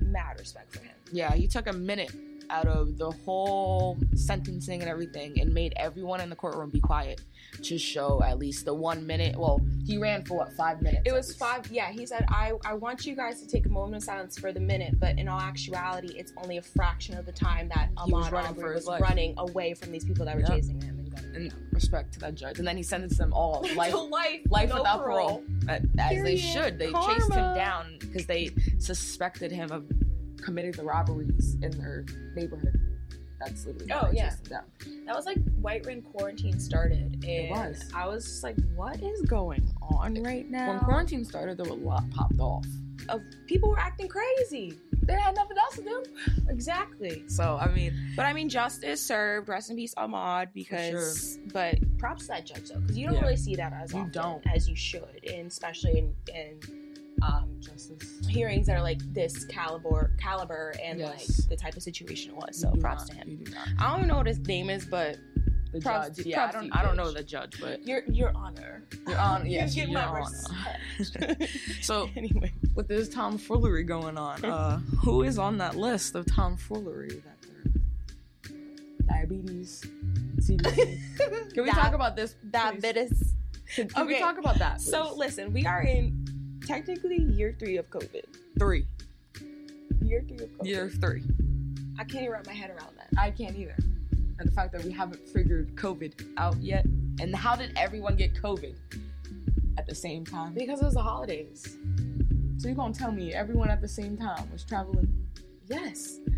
mad 0.03 0.39
respect 0.39 0.73
for 0.73 0.81
him. 0.83 0.93
Yeah, 1.13 1.33
he 1.33 1.47
took 1.49 1.67
a 1.67 1.73
minute 1.73 2.13
out 2.51 2.67
of 2.67 2.99
the 2.99 3.11
whole 3.25 3.97
sentencing 4.17 4.81
and 4.81 4.91
everything 4.91 5.41
and 5.41 5.55
made 5.55 5.73
everyone 5.77 6.21
in 6.21 6.29
the 6.29 6.35
courtroom 6.37 6.69
be 6.69 6.81
quiet 6.81 7.21
to 7.63 7.79
show 7.79 8.21
at 8.25 8.39
least 8.41 8.65
the 8.65 8.75
one 8.75 9.07
minute. 9.07 9.37
Well, 9.39 9.61
he 9.87 9.99
ran 9.99 10.25
for 10.25 10.39
what, 10.39 10.53
five 10.55 10.83
minutes? 10.83 11.03
It 11.07 11.13
was 11.13 11.29
least. 11.29 11.39
five. 11.39 11.71
Yeah, 11.71 11.91
he 11.93 12.07
said, 12.07 12.25
"I 12.29 12.53
I 12.65 12.75
want 12.75 13.07
you 13.07 13.15
guys 13.17 13.41
to 13.41 13.47
take 13.49 13.67
a 13.67 13.69
moment 13.69 13.97
of 13.97 14.03
silence 14.03 14.37
for 14.39 14.53
the 14.53 14.61
minute, 14.61 14.99
but 14.99 15.19
in 15.19 15.29
all 15.29 15.41
actuality, 15.41 16.13
it's 16.19 16.33
only 16.37 16.57
a 16.59 16.63
fraction 16.63 17.17
of 17.17 17.25
the 17.25 17.33
time 17.33 17.69
that 17.75 17.89
He 18.05 18.13
was 18.13 18.31
running 18.33 18.49
Arbery 18.51 18.63
for 18.63 18.73
his 18.75 18.81
was 18.83 18.89
life. 18.89 19.01
running 19.03 19.35
away 19.39 19.75
from 19.75 19.93
these 19.93 20.05
people 20.05 20.25
that 20.27 20.35
were 20.35 20.43
Yep. 20.43 20.51
chasing 20.51 20.81
him 20.81 21.00
and 21.23 21.33
gunning 21.33 21.51
And 21.51 21.53
him 21.53 21.69
respect 21.73 22.13
to 22.15 22.21
that 22.21 22.35
judge. 22.35 22.59
And 22.59 22.67
then 22.67 22.77
he 22.77 22.83
sentenced 22.83 23.19
them 23.19 23.33
all 23.33 23.65
life, 23.77 23.93
to 23.93 23.99
life, 23.99 24.41
life 24.49 24.69
no 24.71 24.77
without 24.77 25.01
parole, 25.05 25.43
Uh, 25.69 25.79
as 25.99 26.23
they 26.23 26.37
should. 26.37 26.79
They 26.79 26.93
chased 26.93 27.33
him 27.33 27.55
down 27.55 27.97
because 28.01 28.27
they 28.27 28.51
suspected 28.79 29.53
him 29.53 29.71
of 29.71 29.85
committing 30.43 30.73
the 30.73 30.85
robberies 30.85 31.57
in 31.63 31.71
their 31.73 32.05
neighborhood. 32.35 32.79
That's 33.39 33.65
literally 33.65 33.93
Oh, 33.93 34.11
yeah. 34.13 34.29
chased 34.29 34.45
them 34.45 34.65
down. 34.85 35.05
That 35.07 35.17
was 35.17 35.25
like 35.27 35.39
right 35.61 35.85
when 35.87 36.03
quarantine 36.03 36.59
started, 36.61 37.25
and 37.27 37.51
was. 37.51 37.83
I 37.95 38.07
was 38.07 38.25
just 38.25 38.43
like, 38.43 38.57
"What 38.75 39.01
is 39.03 39.23
going 39.23 39.67
on 39.81 40.23
right 40.23 40.49
now?" 40.51 40.69
When 40.69 40.81
quarantine 40.81 41.25
started, 41.25 41.57
there 41.57 41.65
was 41.65 41.73
a 41.73 41.85
lot 41.87 42.05
popped 42.11 42.39
off. 42.39 42.67
of 43.09 43.23
people 43.47 43.71
were 43.71 43.79
acting 43.79 44.09
crazy. 44.09 44.75
They 45.11 45.21
had 45.21 45.35
nothing 45.35 45.57
else 45.59 45.77
to 45.77 45.83
do. 45.83 46.05
Exactly. 46.49 47.25
So 47.29 47.59
I 47.61 47.69
mean, 47.73 47.93
But 48.17 48.27
I 48.27 48.33
mean, 48.33 48.49
justice 48.49 49.05
served. 49.05 49.49
Rest 49.49 49.71
in 49.71 49.77
peace, 49.77 49.95
Ahmaud. 49.97 50.53
Because, 50.55 51.39
but 51.53 51.77
props 51.99 52.23
to 52.23 52.29
that 52.29 52.47
judge 52.47 52.69
though, 52.71 52.81
because 52.81 52.97
you 52.97 53.07
don't 53.07 53.17
Yeah. 53.17 53.21
really 53.23 53.37
see 53.37 53.57
that 53.57 53.73
as 53.73 53.93
You 53.93 54.01
often 54.01 54.13
don't. 54.13 54.47
as 54.55 54.69
you 54.69 54.77
should, 54.77 55.21
and 55.27 55.49
especially 55.49 55.99
in, 55.99 56.15
in 56.35 56.61
um, 57.23 57.51
justice. 57.61 58.25
hearings 58.29 58.67
that 58.69 58.77
are 58.79 58.83
like 58.83 59.01
this 59.13 59.45
caliber, 59.47 60.13
caliber, 60.21 60.75
and 60.83 60.99
Yes. 61.01 61.41
like 61.41 61.49
the 61.49 61.57
type 61.57 61.77
of 61.77 61.83
situation 61.83 62.31
it 62.33 62.37
was. 62.37 62.61
So 62.61 62.71
props 62.81 63.09
not- 63.09 63.11
to 63.11 63.15
him. 63.17 63.45
Do. 63.45 63.53
I 63.79 63.91
don't 63.91 63.99
even 63.99 64.09
know 64.09 64.17
what 64.19 64.27
his 64.27 64.39
name 64.39 64.71
is, 64.71 64.87
but 64.87 65.17
The 65.73 65.81
Props 65.81 66.09
judge. 66.09 66.17
to- 66.25 66.29
yeah, 66.29 66.47
I 66.49 66.53
don't. 66.53 66.73
I 66.77 66.83
don't 66.83 66.97
know 66.97 67.13
the 67.13 67.23
judge, 67.23 67.61
but 67.61 67.87
your 67.87 68.03
your 68.07 68.33
honor. 68.35 68.83
Your 69.07 69.19
Honor, 69.19 69.45
You 69.51 69.53
yes, 69.53 69.75
get 69.75 69.89
Your 69.89 70.01
my 70.01 70.05
Honor. 70.05 71.37
So- 71.83 72.09
anyway, 72.17 72.53
with 72.75 72.89
this 72.89 73.09
tomfoolery 73.09 73.85
going 73.85 74.17
on, 74.19 74.45
uh, 74.45 74.79
who 75.03 75.23
is 75.23 75.39
on 75.39 75.59
that 75.59 75.77
list 75.77 76.15
of 76.15 76.27
tomfoolery 76.27 77.23
that 77.25 77.37
they're 77.43 78.57
diabetes, 79.07 79.85
CDC? 80.39 80.99
Can 81.55 81.65
we 81.65 81.71
That- 81.71 81.75
talk 81.77 81.95
about 81.95 82.17
this? 82.17 82.37
that 82.45 82.81
bit 82.81 82.97
is 82.97 83.35
Can, 83.75 83.89
can 83.89 84.07
we 84.07 84.19
talk 84.19 84.39
about 84.39 84.59
that? 84.59 84.81
So 84.81 85.15
listen, 85.17 85.53
we 85.53 85.65
are 85.67 85.83
in 85.83 86.61
technically 86.67 87.19
year 87.23 87.55
three 87.59 87.77
of 87.77 87.89
COVID. 87.91 88.25
three, 88.59 88.87
Year 90.03 90.23
three 90.27 90.39
of 90.45 90.51
COVID. 90.59 90.67
year 90.67 90.89
three. 90.89 91.23
I 91.99 92.05
can't 92.05 92.23
even 92.23 92.33
wrap 92.33 92.47
my 92.47 92.53
head 92.55 92.71
around 92.71 92.97
that. 92.97 93.09
I 93.19 93.31
can't 93.31 93.57
either. 93.57 93.77
And 94.39 94.49
the 94.49 94.53
fact 94.53 94.73
that 94.73 94.83
we 94.83 94.91
haven't 94.91 95.21
figured 95.29 95.75
COVID 95.77 96.33
out 96.39 96.57
yet, 96.63 96.85
and 97.21 97.35
how 97.37 97.55
did 97.55 97.73
everyone 97.77 98.17
get 98.17 98.35
COVID 98.35 98.75
at 99.77 99.87
the 99.87 99.95
same 99.95 100.25
time? 100.25 100.55
Because 100.55 100.81
it 100.81 100.85
was 100.87 100.95
the 100.95 101.03
holidays. 101.03 101.77
So 102.61 102.69
you're 102.69 102.77
gonna 102.77 102.93
tell 102.93 103.11
me 103.11 103.33
everyone 103.33 103.71
at 103.71 103.81
the 103.81 103.89
same 103.89 104.19
time 104.19 104.51
was 104.53 104.65
traveling? 104.65 105.09
Yes. 105.67 106.19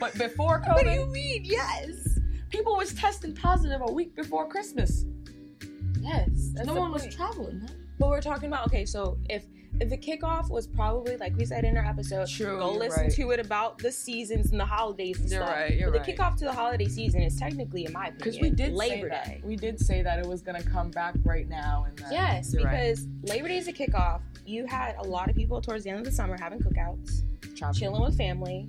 But 0.00 0.16
before 0.16 0.60
COVID, 0.62 0.74
What 0.74 0.84
do 0.84 0.90
you 0.92 1.06
mean? 1.06 1.42
Yes. 1.44 2.18
people 2.50 2.76
was 2.76 2.94
testing 2.94 3.34
positive 3.34 3.82
a 3.84 3.92
week 3.92 4.14
before 4.14 4.48
Christmas. 4.48 5.04
Yes. 6.00 6.52
No 6.64 6.74
one 6.74 6.92
was 6.92 7.12
traveling. 7.14 7.60
Huh? 7.60 7.74
But 7.98 8.08
we're 8.08 8.20
talking 8.20 8.46
about 8.48 8.66
okay, 8.66 8.84
so 8.84 9.18
if 9.28 9.44
if 9.78 9.90
the 9.90 9.98
kickoff 9.98 10.48
was 10.48 10.66
probably 10.66 11.16
like 11.18 11.36
we 11.36 11.44
said 11.44 11.64
in 11.64 11.76
our 11.76 11.84
episode, 11.84 12.28
True, 12.28 12.58
go 12.58 12.72
listen 12.72 13.04
right. 13.04 13.12
to 13.12 13.30
it 13.32 13.40
about 13.40 13.76
the 13.78 13.92
seasons 13.92 14.50
and 14.50 14.58
the 14.58 14.64
holidays 14.64 15.20
and 15.20 15.30
You're 15.30 15.42
stuff. 15.42 15.54
right, 15.54 15.74
you're 15.74 15.90
but 15.90 15.98
right. 15.98 16.06
the 16.06 16.12
kickoff 16.14 16.36
to 16.36 16.44
the 16.46 16.52
holiday 16.52 16.88
season 16.88 17.20
is 17.22 17.36
technically, 17.36 17.84
in 17.84 17.92
my 17.92 18.06
opinion, 18.06 18.18
Because 18.18 18.40
we 18.40 18.48
did 18.50 18.72
Labor. 18.72 19.10
Day. 19.10 19.40
We 19.44 19.54
did 19.56 19.78
say 19.78 20.00
that 20.02 20.18
it 20.18 20.24
was 20.26 20.40
gonna 20.40 20.62
come 20.62 20.90
back 20.90 21.14
right 21.24 21.46
now, 21.48 21.84
and 21.88 21.98
that, 21.98 22.10
Yes, 22.10 22.54
right. 22.54 22.64
because 22.64 23.06
Labor 23.24 23.48
Day 23.48 23.58
is 23.58 23.68
a 23.68 23.72
kickoff. 23.72 24.20
You 24.46 24.64
had 24.66 24.96
a 24.96 25.02
lot 25.04 25.28
of 25.28 25.36
people 25.36 25.60
towards 25.60 25.84
the 25.84 25.90
end 25.90 25.98
of 25.98 26.04
the 26.06 26.12
summer 26.12 26.38
having 26.40 26.60
cookouts, 26.60 27.22
Travel. 27.56 27.74
chilling 27.74 28.02
with 28.02 28.16
family, 28.16 28.68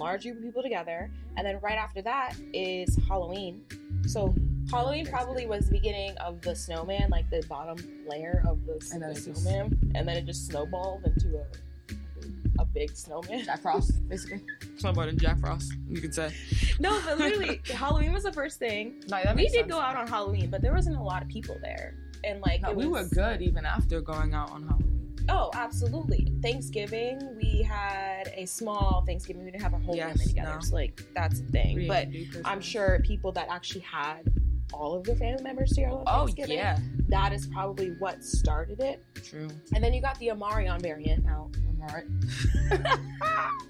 large 0.00 0.22
group 0.24 0.38
of 0.38 0.42
people 0.42 0.62
together, 0.64 1.08
and 1.36 1.46
then 1.46 1.60
right 1.60 1.78
after 1.78 2.02
that 2.02 2.34
is 2.52 2.98
Halloween. 3.08 3.62
So. 4.06 4.34
Halloween 4.70 5.06
probably 5.06 5.46
was 5.46 5.66
the 5.66 5.72
beginning 5.72 6.16
of 6.18 6.40
the 6.42 6.54
snowman, 6.54 7.08
like 7.10 7.28
the 7.30 7.44
bottom 7.48 7.76
layer 8.06 8.42
of 8.46 8.64
the, 8.66 8.72
And 8.92 9.02
then 9.02 9.12
the 9.12 9.18
it 9.18 9.24
just- 9.24 9.42
snowman, 9.42 9.92
and 9.94 10.06
then 10.08 10.16
it 10.16 10.26
just 10.26 10.46
snowballed 10.46 11.04
into 11.04 11.38
a 11.38 11.44
a 12.60 12.64
big 12.64 12.96
snowman. 12.96 13.44
Jack 13.44 13.60
Frost, 13.60 14.08
basically. 14.08 14.40
Snowboard 14.78 15.08
and 15.10 15.20
Jack 15.20 15.38
Frost, 15.38 15.72
you 15.88 16.00
could 16.00 16.12
say. 16.12 16.32
No, 16.80 17.00
but 17.04 17.16
literally, 17.20 17.60
Halloween 17.72 18.12
was 18.12 18.24
the 18.24 18.32
first 18.32 18.58
thing. 18.58 19.00
No, 19.08 19.22
that 19.22 19.36
we 19.36 19.42
did 19.44 19.52
sense. 19.52 19.70
go 19.70 19.78
out 19.78 19.94
on 19.94 20.08
Halloween, 20.08 20.50
but 20.50 20.60
there 20.60 20.74
wasn't 20.74 20.96
a 20.96 21.00
lot 21.02 21.22
of 21.22 21.28
people 21.28 21.56
there, 21.62 21.94
and 22.24 22.40
like 22.40 22.62
No, 22.62 22.70
it 22.70 22.76
we 22.76 22.86
were 22.88 23.04
good 23.14 23.42
even 23.42 23.64
after 23.64 24.00
going 24.00 24.34
out 24.34 24.50
on 24.50 24.64
Halloween. 24.66 25.14
Oh, 25.28 25.50
absolutely. 25.54 26.32
Thanksgiving, 26.42 27.36
we 27.40 27.62
had 27.62 28.32
a 28.34 28.44
small 28.46 29.04
Thanksgiving. 29.06 29.44
We 29.44 29.52
didn't 29.52 29.62
have 29.62 29.74
a 29.74 29.78
whole 29.78 29.94
Yes, 29.94 30.16
family 30.16 30.26
together. 30.26 30.54
no. 30.54 30.60
So 30.60 30.74
like 30.74 31.00
that's 31.14 31.38
a 31.38 31.44
thing. 31.44 31.76
We 31.76 31.86
but 31.86 32.10
didn't 32.10 32.12
do 32.12 32.24
Christmas. 32.24 32.42
I'm 32.46 32.60
sure 32.60 32.98
people 33.04 33.30
that 33.32 33.46
actually 33.50 33.82
had 33.82 34.32
all 34.72 34.94
of 34.94 35.04
the 35.04 35.16
family 35.16 35.42
members 35.42 35.70
together 35.70 35.96
on 35.96 36.04
Oh 36.06 36.26
Thanksgiving, 36.26 36.56
yeah, 36.58 36.78
that 37.08 37.32
is 37.32 37.46
probably 37.46 37.90
what 37.98 38.22
started 38.24 38.80
it. 38.80 39.04
true. 39.24 39.48
And 39.74 39.82
then 39.82 39.92
you 39.92 40.00
got 40.00 40.18
the 40.18 40.28
Omarion 40.28 40.80
variant 40.80 41.26
out. 41.26 41.50
I'm. 41.90 42.04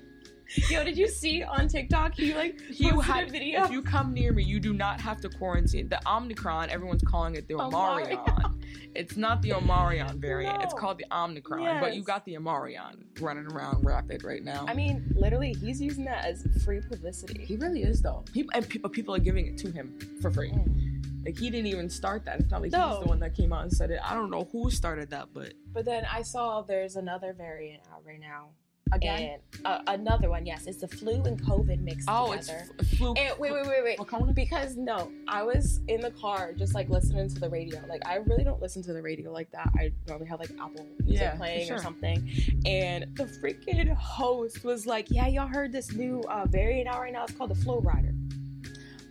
Yo, 0.70 0.82
did 0.82 0.96
you 0.96 1.08
see 1.08 1.42
on 1.42 1.68
TikTok 1.68 2.14
he 2.14 2.34
like 2.34 2.58
You 2.70 3.00
had 3.00 3.28
a 3.28 3.30
video? 3.30 3.64
If 3.64 3.70
you 3.70 3.82
come 3.82 4.14
near 4.14 4.32
me, 4.32 4.42
you 4.42 4.58
do 4.60 4.72
not 4.72 4.98
have 5.00 5.20
to 5.20 5.28
quarantine. 5.28 5.88
The 5.90 6.00
Omicron, 6.08 6.70
everyone's 6.70 7.02
calling 7.02 7.34
it 7.34 7.46
the 7.48 7.54
Omarion. 7.54 8.24
Omarion. 8.24 8.62
it's 8.94 9.16
not 9.18 9.42
the 9.42 9.50
Omarion 9.50 10.14
variant. 10.20 10.62
It's 10.62 10.72
called 10.72 10.98
the 10.98 11.04
Omicron. 11.14 11.80
But 11.80 11.94
you 11.94 12.02
got 12.02 12.24
the 12.24 12.34
Omarion 12.36 13.04
running 13.20 13.46
around 13.46 13.84
rapid 13.84 14.24
right 14.24 14.42
now. 14.42 14.64
I 14.66 14.72
mean, 14.72 15.12
literally, 15.14 15.52
he's 15.52 15.82
using 15.82 16.04
that 16.06 16.24
as 16.24 16.46
free 16.64 16.80
publicity. 16.80 17.44
he 17.44 17.56
really 17.56 17.82
is 17.82 18.00
though. 18.00 18.24
People 18.32 18.50
and 18.54 18.66
people, 18.66 18.88
people 18.88 19.14
are 19.14 19.20
giving 19.20 19.46
it 19.46 19.58
to 19.58 19.70
him 19.70 19.98
for 20.22 20.30
free. 20.30 20.50
Mm. 20.50 20.87
Like 21.28 21.38
he 21.38 21.50
didn't 21.50 21.66
even 21.66 21.90
start 21.90 22.24
that. 22.24 22.40
It's 22.40 22.50
not 22.50 22.62
like 22.62 22.72
No. 22.72 22.88
he's 22.88 23.00
the 23.00 23.04
one 23.06 23.20
that 23.20 23.34
came 23.36 23.52
out 23.52 23.62
and 23.62 23.70
said 23.70 23.90
it. 23.90 24.00
I 24.02 24.14
don't 24.14 24.30
know 24.30 24.48
who 24.50 24.70
started 24.70 25.10
that, 25.10 25.28
but 25.34 25.52
But 25.74 25.84
then 25.84 26.06
I 26.10 26.22
saw 26.22 26.62
there's 26.62 26.96
another 26.96 27.34
variant 27.34 27.82
out 27.92 28.00
right 28.06 28.18
now. 28.18 28.48
again, 28.92 29.40
And 29.54 29.66
uh, 29.66 29.82
another 29.88 30.30
one, 30.30 30.46
yes, 30.46 30.66
it's 30.66 30.78
the 30.78 30.88
flu 30.88 31.22
and 31.24 31.38
COVID 31.42 31.82
mixed 31.82 32.08
oh, 32.10 32.32
it's 32.32 32.46
together. 32.46 32.66
f- 32.80 32.86
flu. 32.96 33.12
And 33.12 33.38
wait, 33.38 33.52
wait, 33.52 33.66
wait, 33.66 33.84
wait. 33.84 34.34
Because 34.34 34.78
no, 34.78 35.12
I 35.28 35.42
was 35.42 35.80
in 35.88 36.00
the 36.00 36.12
car 36.12 36.54
just 36.54 36.72
like 36.74 36.88
listening 36.88 37.28
to 37.28 37.38
the 37.38 37.50
radio. 37.50 37.78
Like 37.86 38.06
I 38.06 38.14
really 38.28 38.42
don't 38.44 38.62
listen 38.62 38.82
to 38.84 38.94
the 38.94 39.02
radio 39.02 39.30
like 39.30 39.50
that. 39.50 39.68
I 39.78 39.92
normally 40.06 40.28
have 40.30 40.40
like 40.40 40.52
Apple 40.52 40.86
Music 41.04 41.20
Yeah, 41.20 41.36
playing 41.36 41.70
or 41.70 41.76
something. 41.82 42.26
And 42.64 43.14
the 43.18 43.24
freaking 43.24 43.94
host 43.94 44.64
was 44.64 44.86
like, 44.86 45.10
"Yeah, 45.10 45.26
y'all 45.26 45.46
heard 45.46 45.72
this 45.72 45.92
new 45.92 46.22
uh, 46.22 46.46
variant 46.46 46.88
out 46.88 47.00
right 47.00 47.12
now? 47.12 47.24
It's 47.24 47.34
called 47.34 47.50
the 47.50 47.56
Flow 47.62 47.80
Rider. 47.80 48.14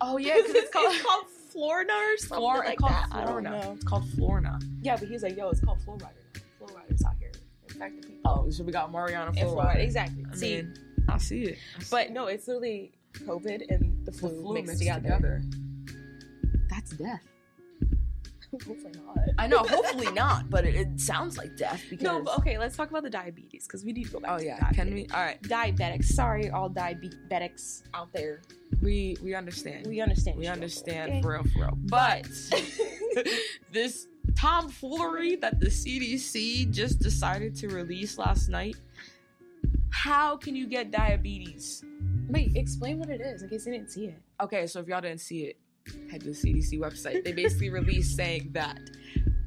Oh 0.02 0.18
yeah, 0.18 0.34
It's, 0.38 0.48
'cause 0.48 0.56
it's 0.56 0.74
called 0.74 0.96
called 1.06 1.26
Florida 1.58 1.92
or 1.94 2.18
something 2.18 2.38
Flor- 2.38 2.58
like 2.60 2.70
it's 2.74 2.80
called 2.82 2.94
that. 2.94 3.08
I 3.12 3.26
don't 3.26 3.44
know. 3.44 3.72
It's 3.76 3.84
called 3.84 4.04
Flurona. 4.12 4.62
Yeah, 4.82 4.96
but 4.96 5.08
he 5.08 5.14
was 5.14 5.24
like, 5.24 5.36
"Yo, 5.36 5.50
it's 5.50 5.60
called 5.60 5.82
Flow 5.82 5.96
Rider. 5.96 6.14
Now. 6.36 6.42
Flow 6.68 6.76
Riders 6.78 7.04
out 7.04 7.14
here. 7.20 7.32
Infect 7.70 8.02
the 8.02 8.08
people." 8.10 8.32
Oh, 8.46 8.50
so 8.52 8.64
we 8.64 8.72
got 8.72 8.92
Mariana 8.92 9.34
Florida. 9.34 9.52
Florida, 9.54 9.82
exactly. 9.82 10.24
I 10.32 10.36
See, 10.36 10.56
mean, 10.58 10.74
I 11.10 11.18
see 11.18 11.44
it. 11.46 11.58
I 11.78 11.82
see 11.84 11.90
but 11.90 12.12
no, 12.12 12.28
it's 12.28 12.48
literally 12.48 12.92
COVID 13.14 13.66
and 13.70 14.06
the 14.06 14.12
the 14.12 14.18
flu, 14.18 14.30
flu 14.30 14.54
mixed, 14.54 14.68
mixed 14.68 14.80
together. 14.82 15.02
together. 15.02 15.42
That's 16.70 16.92
death. 16.92 17.24
Hopefully 18.52 18.94
not. 19.06 19.18
I 19.38 19.48
know. 19.48 19.60
Hopefully 19.60 20.12
not, 20.14 20.50
but 20.50 20.66
it, 20.66 20.76
it 20.76 21.00
sounds 21.00 21.38
like 21.38 21.58
death 21.58 21.84
because. 21.90 22.04
No, 22.04 22.22
but 22.22 22.38
okay, 22.40 22.58
let's 22.58 22.78
talk 22.78 22.90
about 22.90 23.04
the 23.04 23.10
diabetes 23.10 23.68
because 23.68 23.84
we 23.84 23.92
need 23.92 24.06
to 24.06 24.12
go 24.12 24.20
back 24.20 24.32
Oh 24.40 24.42
yeah, 24.42 24.60
diabetes. 24.60 24.78
can 24.78 24.94
we? 24.94 25.08
All 25.14 25.22
right, 25.24 25.42
Diabetics. 25.44 26.06
Sorry, 26.06 26.50
all 26.50 26.70
diabetics 26.70 27.84
out 27.94 28.12
there. 28.14 28.42
we 28.82 29.18
we 29.22 29.36
understand. 29.36 29.86
We 29.88 30.00
understand. 30.00 30.38
we 30.38 30.48
understand 30.48 31.20
struggle, 31.20 31.44
for 31.52 31.60
real, 31.62 31.72
for 31.72 31.76
real. 31.76 31.78
But 31.90 32.28
okay? 32.54 33.40
this 33.72 34.08
tomfoolery 34.36 35.36
that 35.38 35.60
the 35.60 35.68
CDC 35.68 36.72
just 36.72 37.00
decided 37.00 37.56
to 37.58 37.68
release 37.68 38.18
last 38.18 38.50
night. 38.50 38.78
How 39.90 40.38
can 40.38 40.56
you 40.56 40.68
get 40.68 40.92
diabetes? 40.92 41.84
Wait, 42.28 42.56
explain 42.56 43.00
what 43.00 43.10
it 43.10 43.20
is 43.22 43.42
in 43.42 43.50
case 43.50 43.66
you 43.66 43.74
didn't 43.74 43.92
see 43.92 44.06
it. 44.06 44.22
Okay, 44.42 44.68
so 44.68 44.80
if 44.80 44.88
y'all 44.88 45.02
didn't 45.02 45.22
see 45.22 45.46
it, 45.46 45.58
head 46.12 46.22
to 46.22 46.28
the 46.28 46.32
CDC 46.34 46.80
website. 46.80 47.24
They 47.24 47.32
basically 47.34 47.70
released 47.70 48.16
saying 48.16 48.50
that 48.54 48.80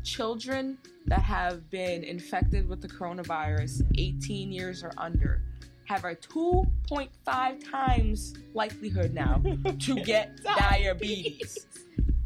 children 0.04 0.78
that 1.06 1.20
have 1.22 1.68
been 1.70 2.04
infected 2.04 2.68
with 2.68 2.80
the 2.80 2.88
coronavirus, 2.88 3.82
18 3.98 4.52
years 4.52 4.82
or 4.82 4.92
under, 4.98 5.42
have 5.86 6.04
a 6.04 6.14
2.5 6.14 7.70
times 7.70 8.34
likelihood 8.54 9.12
now 9.12 9.42
to 9.80 9.94
get 10.04 10.40
diabetes. 10.44 11.66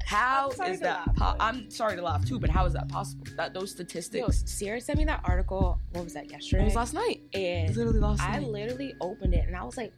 How 0.04 0.50
is 0.50 0.80
that? 0.80 1.14
Po- 1.16 1.34
I'm 1.40 1.70
sorry 1.70 1.96
to 1.96 2.02
laugh 2.02 2.26
too, 2.26 2.38
but 2.38 2.50
how 2.50 2.66
is 2.66 2.74
that 2.74 2.88
possible? 2.88 3.26
That 3.36 3.54
those 3.54 3.70
Yo, 3.70 3.74
statistics. 3.84 4.42
Ciarra 4.42 4.82
sent 4.82 4.98
me 4.98 5.04
that 5.06 5.22
article. 5.24 5.78
What 5.92 6.04
was 6.04 6.12
that 6.12 6.30
yesterday? 6.30 6.62
it 6.62 6.66
was 6.66 6.74
last 6.74 6.92
night. 6.92 7.22
It 7.32 7.68
was 7.68 7.70
and 7.70 7.76
literally 7.78 8.00
last 8.00 8.20
I 8.22 8.38
night. 8.38 8.48
literally 8.48 8.94
opened 9.00 9.32
it 9.34 9.46
and 9.46 9.56
I 9.56 9.64
was 9.64 9.78
like, 9.78 9.92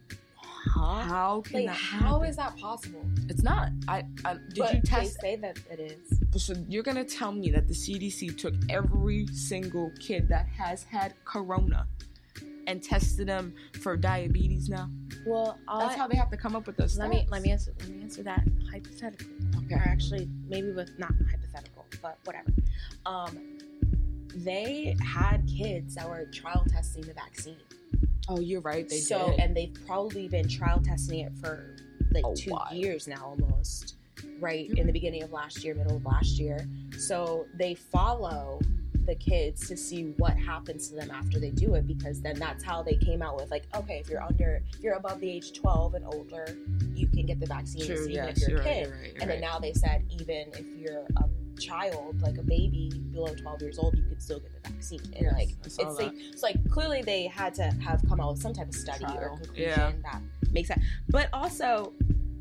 huh? 0.67 1.01
how 1.01 1.41
can 1.41 1.61
Like, 1.65 1.65
that 1.67 1.75
how 1.75 2.13
happen? 2.13 2.29
is 2.29 2.35
that 2.37 2.57
possible? 2.57 3.05
It's 3.29 3.43
not. 3.43 3.69
I, 3.87 4.03
I 4.25 4.33
did 4.33 4.57
but 4.57 4.73
you 4.73 4.81
test 4.81 5.17
They 5.21 5.35
say 5.35 5.35
that 5.37 5.57
it 5.71 5.79
is. 5.79 6.43
So 6.43 6.53
you're 6.67 6.83
gonna 6.83 7.03
tell 7.03 7.31
me 7.31 7.49
that 7.51 7.67
the 7.67 7.73
CDC 7.73 8.37
took 8.37 8.53
every 8.69 9.27
single 9.27 9.91
kid 9.99 10.27
that 10.29 10.47
has 10.47 10.83
had 10.83 11.13
corona 11.25 11.87
and 12.67 12.83
tested 12.83 13.27
them 13.27 13.53
for 13.81 13.95
diabetes 13.97 14.69
now? 14.69 14.89
Well, 15.25 15.57
That's 15.79 15.95
how 15.95 16.07
they 16.07 16.17
have 16.17 16.29
to 16.31 16.37
come 16.37 16.55
up 16.55 16.67
with 16.67 16.77
those. 16.77 16.97
let 16.97 17.09
me 17.09 17.25
let 17.31 17.41
me 17.41 17.51
answer 17.51 17.73
let 17.79 17.89
me 17.89 18.03
answer 18.03 18.23
that 18.23 18.43
hypothetically. 18.71 19.27
Okay. 19.65 19.75
Or 19.75 19.79
actually, 19.85 20.29
maybe 20.47 20.71
with 20.71 20.91
not 20.99 21.13
hypothetical, 21.31 21.85
but 22.01 22.17
whatever. 22.25 22.51
Um, 23.05 23.57
they 24.35 24.95
had 25.01 25.47
kids 25.47 25.95
that 25.95 26.07
were 26.07 26.25
trial 26.25 26.63
testing 26.69 27.03
the 27.03 27.13
vaccine. 27.13 27.57
Oh, 28.29 28.39
you're 28.39 28.61
right. 28.61 28.87
They 28.87 28.97
do 28.97 29.01
so, 29.01 29.31
did. 29.31 29.39
and 29.39 29.55
they've 29.55 29.75
probably 29.85 30.27
been 30.27 30.47
trial 30.47 30.81
testing 30.83 31.19
it 31.19 31.31
for 31.37 31.75
like 32.11 32.23
A 32.25 32.35
two 32.35 32.51
while. 32.51 32.67
years 32.73 33.07
now, 33.07 33.35
almost. 33.41 33.95
Right 34.39 34.67
in 34.69 34.75
Mm-hmm. 34.75 34.87
the 34.87 34.93
beginning 34.93 35.23
of 35.23 35.31
last 35.31 35.63
year, 35.63 35.75
middle 35.75 35.97
of 35.97 36.05
last 36.05 36.39
year. 36.39 36.67
So 36.97 37.45
they 37.53 37.75
follow 37.75 38.59
the 39.05 39.15
kids 39.15 39.67
to 39.69 39.77
see 39.77 40.13
what 40.17 40.33
happens 40.37 40.89
to 40.89 40.95
them 40.95 41.09
after 41.11 41.39
they 41.39 41.49
do 41.51 41.75
it 41.75 41.87
because 41.87 42.19
then 42.21 42.37
that's 42.37 42.61
how 42.61 42.83
they 42.83 42.95
came 42.95 43.21
out 43.21 43.37
with 43.37 43.49
like 43.49 43.63
okay 43.73 43.99
if 43.99 44.09
you're 44.09 44.21
under 44.21 44.61
if 44.73 44.81
you're 44.81 44.95
above 44.95 45.21
the 45.21 45.29
age 45.31 45.53
12 45.53 45.93
and 45.93 46.05
older 46.07 46.57
you 46.93 47.07
can 47.07 47.25
get 47.25 47.39
the 47.39 47.45
vaccine 47.45 47.85
True, 47.85 48.01
even 48.03 48.11
yes, 48.11 48.41
if 48.41 48.49
you're 48.49 48.57
you're 48.57 48.59
a 48.59 48.65
right, 48.65 48.81
you're 48.81 48.91
right, 48.91 49.01
you're 49.13 49.21
and 49.21 49.29
then 49.31 49.39
right. 49.39 49.39
now 49.39 49.59
they 49.59 49.71
said 49.71 50.03
even 50.11 50.47
if 50.57 50.65
you're 50.77 51.05
a 51.15 51.23
child 51.57 52.21
like 52.21 52.37
a 52.37 52.43
baby 52.43 52.91
below 53.11 53.33
12 53.33 53.61
years 53.61 53.79
old 53.79 53.97
you 53.97 54.03
could 54.03 54.21
still 54.21 54.39
get 54.39 54.51
the 54.63 54.69
vaccine 54.69 54.99
and 55.15 55.23
Yes, 55.23 55.33
like 55.33 55.49
it's 55.63 55.75
saw 55.75 55.89
like 55.89 56.11
it's 56.15 56.43
like 56.43 56.69
clearly 56.69 57.01
they 57.01 57.27
had 57.27 57.53
to 57.55 57.63
have 57.63 58.01
come 58.07 58.19
out 58.19 58.33
with 58.33 58.41
some 58.41 58.53
type 58.53 58.67
of 58.67 58.75
study 58.75 59.05
or 59.05 59.37
conclusion 59.37 59.53
yeah. 59.55 59.91
that 60.03 60.21
makes 60.51 60.67
sense 60.69 60.83
but 61.09 61.29
also 61.33 61.93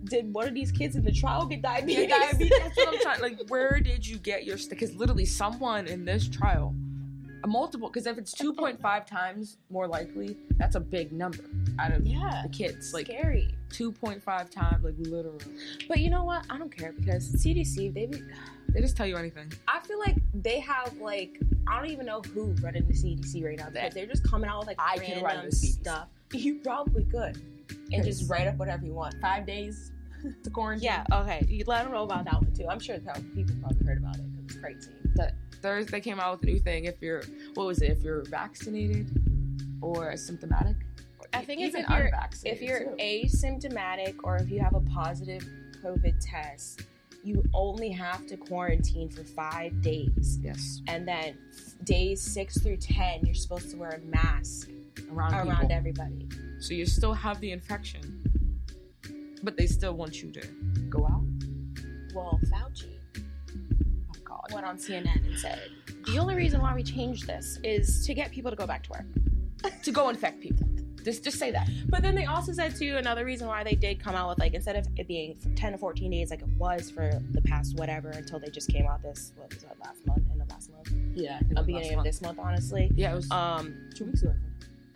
did 0.07 0.33
one 0.33 0.49
of 0.49 0.55
these 0.55 0.73
kids 0.73 0.97
in 0.97 1.05
the 1.05 1.13
trial 1.13 1.47
get 1.47 1.63
diabetes 1.63 2.09
Yeah, 2.09 2.19
diabetes. 2.19 2.53
That's 2.59 2.77
what 2.77 2.95
I'm 2.95 3.01
trying. 3.01 3.21
Like, 3.21 3.49
where 3.49 3.81
did 3.81 4.07
you 4.07 4.19
get 4.19 4.45
your? 4.45 4.57
Because 4.69 4.95
literally, 4.95 5.25
someone 5.25 5.87
in 5.87 6.05
this 6.05 6.29
trial, 6.29 6.75
multiple. 7.47 7.89
Because 7.89 8.07
if 8.07 8.19
it's 8.19 8.35
2.5 8.35 9.07
times 9.07 9.59
more 9.71 9.87
likely, 9.87 10.37
that's 10.57 10.77
a 10.77 10.81
big 10.81 11.13
number 11.13 11.45
out 11.79 11.93
of 11.93 12.07
yeah 12.07 12.43
the 12.43 12.49
kids. 12.49 12.93
Like 12.93 13.07
scary 13.07 13.55
2.5 13.71 14.51
times, 14.51 14.85
like 14.85 14.95
literally. 14.99 15.45
but 15.89 15.99
you 15.99 16.09
know 16.09 16.25
what 16.25 16.47
i 16.49 16.57
don't 16.57 16.75
care 16.75 16.93
because 16.93 17.33
cdc 17.33 17.93
they 17.93 18.07
be, 18.07 18.23
They 18.77 18.83
just 18.83 18.95
tell 18.95 19.07
you 19.07 19.17
anything. 19.17 19.51
I 19.67 19.81
feel 19.81 19.99
like 19.99 20.17
they 20.35 20.61
have 20.61 20.99
like 20.99 21.41
I 21.67 21.81
don't 21.81 21.91
even 21.91 22.05
know 22.05 22.21
who 22.21 22.55
running 22.61 22.87
the 22.87 22.93
CDC 22.93 23.43
right 23.43 23.59
now 23.59 23.71
because 23.71 23.95
they're 23.95 24.05
just 24.05 24.29
coming 24.29 24.51
out 24.51 24.59
with 24.59 24.67
like 24.67 24.77
I 24.79 24.99
can 24.99 25.23
run 25.23 25.37
random 25.37 25.51
stuff. 25.51 26.09
You 26.33 26.57
probably 26.57 27.05
could, 27.05 27.41
and 27.93 28.05
just 28.05 28.29
write 28.29 28.49
up 28.49 28.57
whatever 28.57 28.85
you 28.85 28.93
want. 28.93 29.15
Five 29.23 29.47
days 29.47 29.93
to 30.43 30.51
quarantine. 30.51 30.85
Yeah, 30.85 31.05
okay. 31.11 31.47
You 31.49 31.65
let 31.69 31.85
them 31.85 31.93
know 31.93 32.03
about 32.03 32.25
that 32.25 32.35
one 32.35 32.53
too. 32.53 32.67
I'm 32.69 32.81
sure 32.81 32.99
people 33.33 33.55
probably 33.63 33.87
heard 33.87 33.99
about 33.99 34.17
it 34.17 34.25
because 34.33 34.45
it's 34.45 34.61
crazy. 34.61 34.91
That 35.15 35.35
Thursday 35.67 35.91
they 35.91 36.01
came 36.01 36.21
out 36.21 36.39
with 36.39 36.49
a 36.49 36.53
new 36.53 36.59
thing. 36.61 36.85
If 36.85 37.03
you're, 37.03 37.23
what 37.55 37.67
was 37.67 37.83
it? 37.83 37.91
If 37.91 38.03
you're 38.03 38.23
vaccinated 38.25 39.11
or 39.83 40.13
asymptomatic. 40.13 40.77
I 41.33 41.45
think 41.45 41.61
it's 41.61 41.75
if 41.75 41.89
you're 41.91 42.11
if 42.45 42.63
you're 42.63 42.85
too. 42.85 42.97
asymptomatic 43.01 44.15
or 44.23 44.37
if 44.37 44.49
you 44.49 44.61
have 44.61 44.75
a 44.75 44.81
positive 44.81 45.45
COVID 45.83 46.15
test, 46.21 46.83
you 47.25 47.43
only 47.53 47.91
have 47.91 48.27
to 48.29 48.37
quarantine 48.37 49.11
for 49.11 49.25
five 49.25 49.83
days, 49.83 50.39
yes 50.41 50.81
and 50.87 51.07
then 51.07 51.37
days 51.83 52.23
six 52.23 52.59
through 52.59 52.77
ten, 52.77 53.25
you're 53.25 53.35
supposed 53.35 53.71
to 53.71 53.77
wear 53.77 53.91
a 53.91 53.99
mask 54.07 54.71
around 55.13 55.35
around 55.35 55.63
people. 55.63 55.73
everybody. 55.73 56.29
So 56.61 56.75
you 56.75 56.87
still 56.87 57.13
have 57.13 57.41
the 57.41 57.51
infection, 57.51 58.23
but 59.43 59.57
they 59.57 59.67
still 59.67 59.95
want 59.95 60.23
you 60.23 60.31
to 60.31 60.47
go 60.89 61.05
out. 61.07 61.25
Well, 62.15 62.41
Fauci. 62.51 62.96
Went 64.57 64.67
on 64.67 64.79
CNN 64.79 65.25
and 65.27 65.39
said 65.39 65.61
the 66.07 66.19
only 66.19 66.35
reason 66.35 66.63
why 66.63 66.75
we 66.75 66.83
changed 66.83 67.27
this 67.27 67.59
is 67.63 68.07
to 68.07 68.15
get 68.15 68.31
people 68.33 68.51
to 68.51 68.57
go 68.57 68.67
back 68.67 68.83
to 68.85 68.91
work. 68.91 69.05
to 69.83 69.91
go 69.93 70.09
infect 70.09 70.41
people. 70.41 70.67
Just 71.05 71.23
just 71.23 71.39
say 71.39 71.51
that. 71.53 71.69
But 71.89 72.01
then 72.03 72.15
they 72.15 72.25
also 72.25 72.53
said 72.53 72.75
too 72.75 72.97
another 72.97 73.25
reason 73.27 73.47
why 73.49 73.63
they 73.63 73.75
did 73.75 74.03
come 74.03 74.15
out 74.17 74.29
with 74.31 74.39
like 74.39 74.55
instead 74.55 74.75
of 74.77 74.87
it 74.97 75.07
being 75.07 75.37
10 75.57 75.73
to 75.73 75.79
14 75.79 76.11
days 76.11 76.31
like 76.31 76.41
it 76.41 76.49
was 76.59 76.91
for 76.91 77.21
the 77.33 77.43
past 77.43 77.77
whatever 77.77 78.09
until 78.11 78.41
they 78.41 78.49
just 78.49 78.69
came 78.71 78.87
out 78.87 79.03
this 79.03 79.33
what 79.37 79.53
was 79.53 79.63
that 79.63 79.77
last 79.85 80.05
month 80.07 80.23
in 80.33 80.39
the 80.39 80.47
last 80.47 80.71
month 80.73 80.91
Yeah. 81.15 81.39
the 81.51 81.63
beginning 81.63 81.99
of 81.99 82.03
this 82.05 82.21
month 82.23 82.39
honestly 82.41 82.91
Yeah, 82.97 83.13
it 83.13 83.17
was 83.17 83.31
um 83.31 83.75
two 83.95 84.07
weeks 84.07 84.23
ago. 84.23 84.35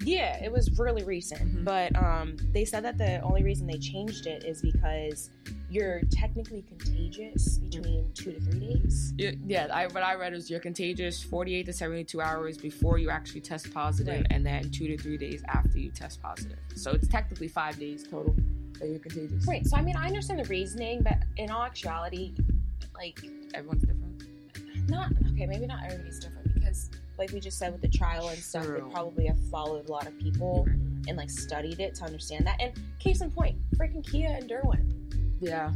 Yeah 0.02 0.42
it 0.42 0.50
was 0.50 0.78
really 0.78 1.04
recent 1.04 1.40
Mhm. 1.56 1.64
but 1.64 1.94
um 1.96 2.36
they 2.52 2.64
said 2.64 2.84
that 2.84 2.96
the 2.98 3.20
only 3.20 3.42
reason 3.42 3.66
they 3.66 3.78
changed 3.78 4.26
it 4.26 4.44
is 4.44 4.62
because 4.62 5.30
you're 5.70 6.00
technically 6.10 6.62
contagious 6.62 7.58
between 7.58 8.10
two 8.14 8.32
to 8.32 8.40
three 8.40 8.60
days 8.74 9.12
Yeah, 9.16 9.32
yeah 9.46 9.68
I, 9.72 9.86
what 9.88 10.02
I 10.02 10.14
read 10.14 10.32
is 10.32 10.50
you're 10.50 10.58
contagious 10.60 11.22
48 11.22 11.66
to 11.66 11.72
72 11.72 12.20
hours 12.20 12.58
before 12.58 12.98
you 12.98 13.08
actually 13.10 13.42
test 13.42 13.72
positive, 13.72 14.14
Right. 14.22 14.26
and 14.30 14.44
then 14.44 14.70
two 14.70 14.88
to 14.88 14.96
three 14.98 15.16
days 15.16 15.42
after 15.46 15.78
you 15.78 15.90
test 15.92 16.20
positive. 16.20 16.58
So 16.74 16.90
it's 16.90 17.06
technically 17.06 17.46
five 17.48 17.78
days 17.78 18.02
total 18.02 18.34
that 18.80 18.88
you're 18.88 18.98
contagious. 18.98 19.46
right 19.46 19.64
so 19.66 19.76
i 19.76 19.82
mean 19.82 19.94
i 19.96 20.06
understand 20.06 20.40
the 20.40 20.44
reasoning 20.44 21.02
but 21.02 21.18
in 21.36 21.50
all 21.50 21.62
actuality 21.62 22.32
like 22.94 23.20
Everyone's 23.54 23.82
different. 23.82 24.24
not 24.88 25.12
okay 25.32 25.44
maybe 25.46 25.66
not 25.66 25.84
everybody's 25.84 26.18
different 26.18 26.39
like 27.20 27.32
we 27.32 27.38
just 27.38 27.58
said 27.58 27.70
with 27.70 27.82
the 27.82 27.88
trial 27.88 28.28
and 28.30 28.38
stuff 28.38 28.62
they 28.62 28.80
True. 28.80 28.90
probably 28.90 29.26
have 29.26 29.38
followed 29.50 29.86
a 29.88 29.92
lot 29.92 30.06
of 30.06 30.18
people 30.18 30.66
and 31.06 31.18
like 31.18 31.28
studied 31.28 31.78
it 31.78 31.94
to 31.96 32.04
understand 32.04 32.46
that 32.46 32.56
and 32.60 32.72
case 32.98 33.20
in 33.20 33.30
point 33.30 33.56
freaking 33.76 34.04
kia 34.10 34.28
and 34.28 34.50
derwin 34.50 34.90
Yeah. 35.38 35.70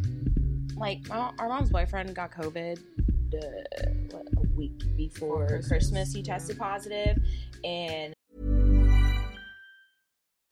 like 0.75 1.07
my, 1.09 1.33
our 1.39 1.49
mom's 1.49 1.69
boyfriend 1.69 2.15
got 2.15 2.33
covid 2.33 2.79
uh, 3.35 3.91
what, 4.11 4.27
a 4.39 4.57
week 4.57 4.83
before 4.97 5.47
Christmas, 5.47 5.69
christmas, 5.69 6.13
he 6.15 6.21
yeah. 6.21 6.33
tested 6.33 6.59
positive 6.59 7.19
and 7.63 8.15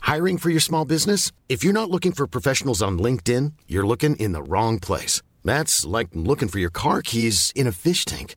Hiring 0.02 0.36
for 0.36 0.50
your 0.50 0.60
small 0.60 0.84
business? 0.84 1.32
If 1.48 1.64
you're 1.64 1.72
not 1.72 1.88
looking 1.88 2.12
for 2.12 2.26
professionals 2.26 2.82
on 2.82 2.98
LinkedIn, 2.98 3.52
you're 3.66 3.86
looking 3.86 4.14
in 4.16 4.32
the 4.32 4.42
wrong 4.42 4.78
place. 4.78 5.22
That's 5.42 5.86
like 5.86 6.08
looking 6.12 6.48
for 6.48 6.58
your 6.58 6.70
car 6.70 7.00
keys 7.00 7.50
in 7.54 7.66
a 7.66 7.72
fish 7.72 8.04
tank. 8.04 8.36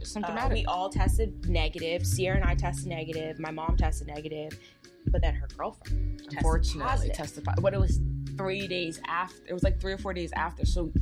Uh, 0.00 0.04
Symptomatic. 0.04 0.52
we 0.52 0.64
all 0.66 0.88
tested 0.88 1.48
negative 1.48 2.02
ciarra 2.02 2.36
and 2.36 2.44
i 2.44 2.54
tested 2.54 2.86
negative 2.88 3.38
my 3.38 3.50
mom 3.50 3.76
tested 3.76 4.06
negative 4.08 4.58
but 5.06 5.20
then 5.22 5.34
her 5.34 5.48
girlfriend 5.56 6.18
tested 6.18 6.36
Unfortunately, 6.38 6.82
positive. 6.90 7.16
testified. 7.16 7.54
But 7.62 7.72
it 7.72 7.80
was 7.80 8.00
three 8.36 8.68
days 8.68 9.00
after. 9.08 9.40
It 9.48 9.54
was 9.54 9.62
like 9.62 9.80
three 9.80 9.92
or 9.94 9.98
four 9.98 10.12
days 10.12 10.30
after. 10.32 10.66
So 10.66 10.92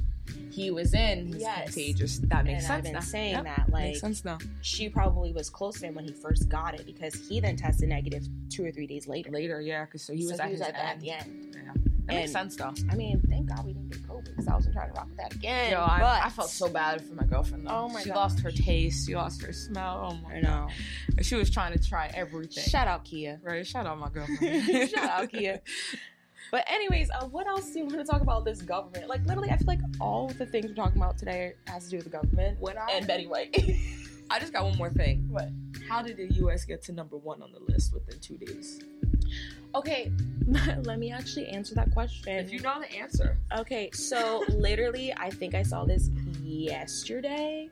he 0.52 0.70
was 0.70 0.94
in. 0.94 1.26
He's 1.26 1.40
Yes. 1.42 1.64
contagious. 1.64 2.18
That 2.20 2.44
makes 2.44 2.64
And 2.64 2.72
I've 2.74 2.82
been 2.84 2.92
now. 2.92 3.00
saying 3.00 3.32
Yep, 3.32 3.44
that, 3.44 3.70
like- 3.70 3.84
makes 3.86 4.00
sense 4.00 4.24
now. 4.24 4.38
she 4.62 4.88
probably 4.88 5.32
was 5.32 5.50
close 5.50 5.80
to 5.80 5.86
him 5.88 5.94
when 5.96 6.04
he 6.04 6.12
first 6.12 6.48
got 6.48 6.78
it 6.78 6.86
because 6.86 7.28
he 7.28 7.40
then 7.40 7.56
tested 7.56 7.88
negative 7.88 8.28
two 8.50 8.64
or 8.64 8.70
three 8.70 8.86
days 8.86 9.08
later 9.08 9.30
Later, 9.32 9.60
yeah, 9.60 9.84
because 9.84 10.02
so 10.02 10.12
he 10.14 10.24
was 10.26 10.36
So 10.36 10.42
at 10.44 10.46
he 10.46 10.52
was 10.52 10.60
his 10.60 10.68
at, 10.68 10.74
the- 10.74 10.80
at 10.84 10.92
end. 10.92 11.00
the 11.02 11.10
end 11.10 11.54
Yeah, 11.56 11.72
that 12.06 12.14
makes 12.14 12.32
sense 12.32 12.54
though. 12.54 12.74
I 12.90 12.94
mean, 12.94 13.20
thank 13.28 13.46
God 13.48 13.66
we 13.66 13.72
didn't 13.72 13.87
because 14.38 14.48
I 14.52 14.54
wasn't 14.54 14.74
trying 14.74 14.88
to 14.88 14.94
rock 14.94 15.08
with 15.08 15.16
that 15.16 15.34
again. 15.34 15.72
Yo, 15.72 15.80
I, 15.80 15.98
but 15.98 16.22
I 16.24 16.30
felt 16.30 16.48
so 16.48 16.68
bad 16.68 17.04
for 17.04 17.14
my 17.14 17.24
girlfriend. 17.24 17.66
Though. 17.66 17.70
Oh 17.72 17.88
my 17.88 18.00
she 18.02 18.08
gosh. 18.10 18.16
lost 18.16 18.40
her 18.40 18.50
taste. 18.52 19.06
She 19.08 19.16
lost 19.16 19.42
her 19.42 19.52
smell. 19.52 20.10
Oh 20.12 20.28
my 20.28 20.36
I 20.36 20.40
know. 20.40 20.68
god. 21.16 21.24
She 21.26 21.34
was 21.34 21.50
trying 21.50 21.72
to 21.76 21.84
try 21.84 22.08
everything. 22.14 22.62
Shout 22.64 22.86
out 22.86 23.04
Kia. 23.04 23.40
Right. 23.42 23.66
Shout 23.66 23.86
out 23.86 23.98
my 23.98 24.08
girlfriend. 24.14 24.90
Shout 24.90 25.10
out 25.10 25.30
Kia. 25.30 25.60
But 26.52 26.64
anyways, 26.70 27.10
uh, 27.10 27.26
what 27.26 27.46
else 27.48 27.70
do 27.72 27.80
you 27.80 27.84
want 27.86 27.98
to 27.98 28.04
talk 28.04 28.22
about 28.22 28.44
this 28.44 28.62
government? 28.62 29.08
Like 29.08 29.26
literally, 29.26 29.50
I 29.50 29.56
feel 29.56 29.66
like 29.66 29.80
all 30.00 30.30
of 30.30 30.38
the 30.38 30.46
things 30.46 30.66
we're 30.66 30.74
talking 30.74 30.96
about 31.02 31.18
today 31.18 31.54
has 31.66 31.84
to 31.84 31.90
do 31.90 31.96
with 31.96 32.04
the 32.04 32.10
government 32.10 32.58
What 32.60 32.78
I- 32.78 32.92
and 32.92 33.06
Betty 33.06 33.26
White. 33.26 33.54
I 34.30 34.38
just 34.38 34.52
got 34.52 34.64
one 34.64 34.76
more 34.76 34.90
thing. 34.90 35.26
what? 35.30 35.48
How 35.88 36.02
did 36.02 36.18
the 36.18 36.26
U.S. 36.36 36.64
get 36.66 36.82
to 36.82 36.92
number 36.92 37.16
one 37.16 37.42
on 37.42 37.50
the 37.50 37.60
list 37.72 37.94
within 37.94 38.18
two 38.20 38.36
days? 38.36 38.78
Okay, 39.74 40.10
let 40.82 40.98
me 40.98 41.12
actually 41.12 41.46
answer 41.48 41.74
that 41.74 41.90
question. 41.92 42.32
If 42.32 42.52
you 42.52 42.60
know 42.60 42.80
the 42.80 42.90
answer, 42.96 43.36
Okay, 43.56 43.90
so 43.92 44.44
literally, 44.48 45.12
I 45.16 45.30
think 45.30 45.54
I 45.54 45.62
saw 45.62 45.84
this 45.84 46.10
yesterday, 46.42 47.68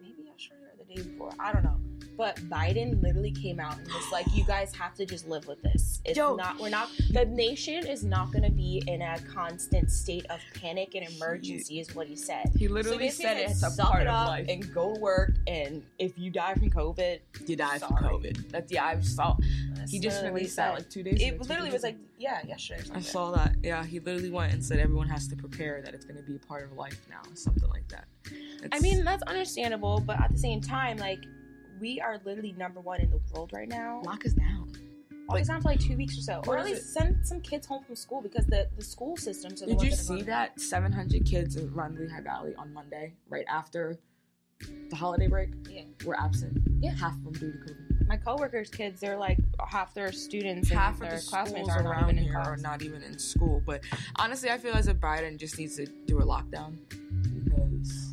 maybe 0.00 0.22
yesterday 0.24 0.62
or 0.64 0.84
the 0.84 0.94
day 0.94 1.02
before. 1.02 1.32
I 1.38 1.52
don't 1.52 1.64
know. 1.64 1.76
But 2.18 2.36
Biden 2.50 3.00
literally 3.00 3.30
came 3.30 3.60
out 3.60 3.78
and 3.78 3.86
was 3.86 4.10
like, 4.12 4.26
"You 4.34 4.44
guys 4.44 4.74
have 4.74 4.92
to 4.96 5.06
just 5.06 5.28
live 5.28 5.46
with 5.46 5.62
this. 5.62 6.02
It's 6.04 6.18
Yo. 6.18 6.34
not. 6.34 6.58
We're 6.60 6.68
not. 6.68 6.90
The 7.12 7.24
nation 7.24 7.86
is 7.86 8.04
not 8.04 8.32
going 8.32 8.42
to 8.42 8.50
be 8.50 8.82
in 8.88 9.00
a 9.02 9.18
constant 9.32 9.88
state 9.90 10.26
of 10.28 10.40
panic 10.60 10.96
and 10.96 11.08
emergency." 11.08 11.78
Is 11.78 11.94
what 11.94 12.08
he 12.08 12.16
said. 12.16 12.50
He 12.56 12.66
literally 12.66 12.98
basically 12.98 13.24
said 13.44 13.50
it's 13.50 13.62
a 13.62 13.80
part 13.82 14.02
it 14.02 14.08
of 14.08 14.26
life. 14.26 14.46
and 14.48 14.74
go 14.74 14.94
to 14.94 15.00
work. 15.00 15.32
And 15.46 15.84
if 16.00 16.18
you 16.18 16.30
die 16.32 16.54
from 16.54 16.70
COVID, 16.70 17.20
you 17.46 17.54
die 17.54 17.78
from 17.78 17.96
COVID. 17.96 18.50
That's 18.50 18.72
yeah, 18.72 18.86
I 18.86 19.00
saw. 19.00 19.36
that's 19.74 19.92
He 19.92 20.00
just 20.00 20.24
released 20.24 20.56
that 20.56 20.74
like 20.74 20.90
two 20.90 21.04
days. 21.04 21.22
ago, 21.22 21.24
It 21.36 21.40
literally 21.48 21.70
was 21.70 21.84
ago. 21.84 21.96
like, 21.96 21.98
yeah, 22.18 22.44
yesterday. 22.44 22.82
I 22.94 23.00
saw 23.00 23.30
that. 23.30 23.54
Yeah, 23.62 23.84
he 23.84 24.00
literally 24.00 24.30
went 24.30 24.52
and 24.52 24.64
said 24.64 24.80
everyone 24.80 25.06
has 25.08 25.28
to 25.28 25.36
prepare 25.36 25.82
that 25.82 25.94
it's 25.94 26.04
going 26.04 26.16
to 26.16 26.22
be 26.24 26.34
a 26.34 26.40
part 26.40 26.64
of 26.64 26.72
life 26.72 26.98
now, 27.08 27.22
something 27.34 27.68
like 27.70 27.86
that. 27.90 28.06
I 28.72 28.80
mean, 28.80 29.04
that's 29.04 29.22
understandable, 29.22 30.02
but 30.04 30.20
at 30.20 30.32
the 30.32 30.38
same 30.38 30.60
time, 30.60 30.96
like, 30.98 31.20
we 31.80 32.00
are 32.00 32.20
literally 32.24 32.52
number 32.52 32.80
one 32.80 33.00
in 33.00 33.10
the 33.10 33.20
world 33.32 33.50
right 33.54 33.68
now. 33.68 34.02
lock 34.04 34.24
us 34.26 34.32
down. 34.32 34.72
Lock 35.28 35.40
us 35.40 35.48
down 35.48 35.60
for 35.60 35.68
like 35.68 35.80
two 35.80 35.96
weeks 35.96 36.16
or 36.18 36.22
so, 36.22 36.42
or 36.46 36.58
at 36.58 36.66
is 36.66 36.72
least 36.78 36.94
send 36.94 37.26
some 37.26 37.40
kids 37.40 37.66
home 37.66 37.84
from 37.84 37.96
school 37.96 38.22
because 38.22 38.46
the 38.46 38.68
the 38.76 38.84
school 38.84 39.16
systems 39.16 39.62
are 39.62 39.66
the 39.66 39.72
Did 39.74 39.82
you 39.82 39.90
ones 39.90 40.06
see 40.06 40.22
that 40.22 40.58
700 40.60 41.24
kids 41.26 41.56
around 41.58 41.98
Lehigh 41.98 42.22
Valley 42.22 42.54
on 42.56 42.72
Monday, 42.72 43.12
right 43.28 43.44
after 43.48 43.98
the 44.90 44.96
holiday 44.96 45.26
break, 45.28 45.50
Yeah. 45.68 45.82
were 46.04 46.18
absent? 46.18 46.58
Yeah. 46.80 46.92
half 46.94 47.14
of 47.16 47.24
them 47.24 47.32
due 47.34 47.52
to 47.52 47.58
COVID. 47.58 48.06
My 48.08 48.16
coworkers' 48.16 48.70
kids, 48.70 49.00
they're 49.02 49.18
like 49.18 49.38
half 49.68 49.92
their 49.92 50.12
students 50.12 50.70
and 50.70 50.78
half 50.78 50.94
of 50.94 51.00
their 51.00 51.18
the 51.18 51.26
classmates 51.26 51.68
schools 51.68 51.68
are 51.78 51.82
not 51.82 51.90
around 51.90 52.04
even 52.04 52.18
in 52.18 52.24
here 52.24 52.32
class. 52.32 52.46
are 52.46 52.56
not 52.56 52.80
even 52.82 53.02
in 53.02 53.18
school. 53.18 53.62
But 53.66 53.82
honestly, 54.16 54.48
I 54.50 54.56
feel 54.56 54.72
as 54.74 54.88
if 54.88 54.96
Biden 54.96 55.36
just 55.36 55.58
needs 55.58 55.76
to 55.76 55.84
do 56.06 56.18
a 56.20 56.24
lockdown 56.24 56.78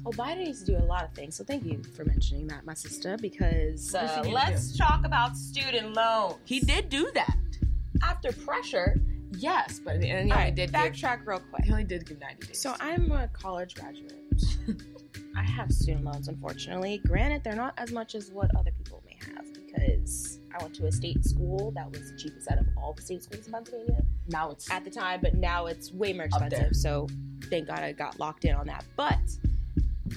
because 0.05 0.17
Well, 0.17 0.27
Biden 0.27 0.45
needs 0.45 0.63
to 0.63 0.65
do 0.65 0.77
a 0.77 0.85
lot 0.85 1.03
of 1.03 1.11
things, 1.13 1.35
so 1.35 1.43
thank 1.43 1.65
you 1.65 1.83
for 1.95 2.05
mentioning 2.05 2.47
that, 2.47 2.65
my 2.65 2.73
sister. 2.73 3.17
Because 3.17 3.91
What 3.91 4.01
does 4.01 4.25
he 4.25 4.31
uh, 4.31 4.33
let's 4.33 4.77
talk 4.77 5.05
about 5.05 5.35
student 5.35 5.93
loans. 5.93 6.35
he 6.45 6.59
did 6.59 6.89
do 6.89 7.09
that. 7.13 7.37
after 8.03 8.31
pressure. 8.31 8.99
Yes, 9.37 9.81
but 9.83 9.95
and 9.95 10.03
he 10.03 10.11
only 10.13 10.31
All 10.31 10.37
right, 10.37 10.55
did 10.55 10.71
give, 10.71 10.79
backtrack 10.79 11.25
real 11.25 11.39
quick. 11.39 11.65
he 11.65 11.71
only 11.71 11.83
did 11.83 12.07
give 12.07 12.19
90 12.19 12.47
days. 12.47 12.61
So 12.61 12.75
I'm 12.79 13.11
a 13.11 13.27
college 13.29 13.75
graduate. 13.75 14.13
I 15.37 15.43
have 15.43 15.71
student 15.71 16.05
loans, 16.05 16.29
unfortunately. 16.29 17.01
Granted, 17.05 17.43
they're 17.43 17.55
not 17.55 17.73
as 17.77 17.91
much 17.91 18.15
as 18.15 18.31
what 18.31 18.55
other 18.55 18.71
people 18.71 19.03
may 19.05 19.17
have 19.35 19.45
because 19.53 20.39
I 20.57 20.63
went 20.63 20.75
to 20.75 20.87
a 20.87 20.91
state 20.91 21.25
school 21.25 21.71
that 21.71 21.91
was 21.91 22.11
the 22.11 22.17
cheapest 22.17 22.49
out 22.49 22.59
of 22.59 22.67
all 22.77 22.93
the 22.93 23.01
state 23.01 23.23
schools 23.23 23.45
in 23.47 23.51
Pennsylvania 23.51 24.05
now 24.27 24.51
it's 24.51 24.69
at 24.71 24.83
the 24.83 24.89
time, 24.89 25.19
but 25.21 25.35
now 25.35 25.67
it's 25.67 25.91
way 25.91 26.13
more 26.13 26.25
expensive. 26.25 26.75
So 26.75 27.07
thank 27.49 27.67
God 27.67 27.79
I 27.79 27.91
got 27.91 28.19
locked 28.19 28.45
in 28.45 28.55
on 28.55 28.67
that. 28.67 28.83
But 28.95 29.19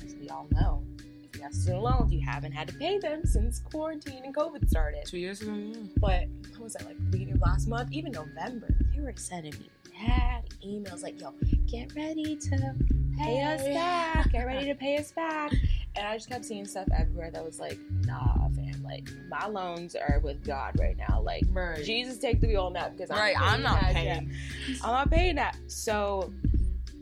as 0.05 0.15
we 0.21 0.29
all 0.29 0.47
know, 0.53 0.83
if 1.23 1.37
you 1.37 1.43
have 1.43 1.53
student 1.55 1.83
loans, 1.83 2.13
you 2.13 2.21
haven't 2.25 2.53
had 2.53 2.69
to 2.69 2.75
pay 2.75 2.99
them 2.99 3.23
since 3.25 3.61
quarantine 3.61 4.23
and 4.25 4.35
COVID 4.35 4.69
started. 4.69 5.05
two 5.07 5.19
years 5.19 5.41
ago. 5.43 5.55
Yeah. 5.55 5.77
But 5.99 6.25
what 6.53 6.61
was 6.65 6.73
that 6.75 6.85
like 6.87 6.97
the 6.97 7.03
beginning 7.05 7.35
of 7.35 7.41
last 7.41 7.69
month? 7.69 7.93
Even 7.93 8.13
November, 8.13 8.69
they 8.95 9.01
were 9.01 9.13
sending 9.17 9.53
me 9.59 9.69
mad 10.07 10.45
emails 10.65 11.03
like, 11.03 11.21
"Yo, 11.21 11.33
get 11.67 11.95
ready 11.95 12.37
to 12.37 12.75
pay 13.19 13.43
us 13.43 13.63
back. 13.65 14.31
Get 14.31 14.47
ready 14.47 14.67
to 14.67 14.75
pay 14.75 14.97
us 14.97 15.13
back." 15.13 15.53
And 15.97 16.07
I 16.07 16.15
just 16.17 16.29
kept 16.29 16.45
seeing 16.45 16.65
stuff 16.67 16.87
everywhere 16.97 17.31
that 17.33 17.45
was 17.45 17.59
like, 17.59 17.79
"Nah, 18.07 18.49
fam. 18.51 18.83
Like 18.85 19.09
my 19.29 19.47
loans 19.49 19.97
are 19.97 20.21
with 20.23 20.45
God 20.45 20.79
right 20.79 20.97
now. 20.97 21.21
Like 21.21 21.43
Right. 21.51 21.83
Jesus, 21.85 22.19
take 22.19 22.41
the 22.41 22.47
wheel 22.47 22.63
on 22.67 22.73
that 22.75 22.97
because 22.97 23.11
I'm, 23.11 23.35
I'm 23.37 23.63
not 23.63 23.81
paying. 23.81 24.07
yet. 24.07 24.79
I'm 24.85 24.93
not 24.93 25.11
paying 25.11 25.35
that. 25.37 25.57
So." 25.67 26.33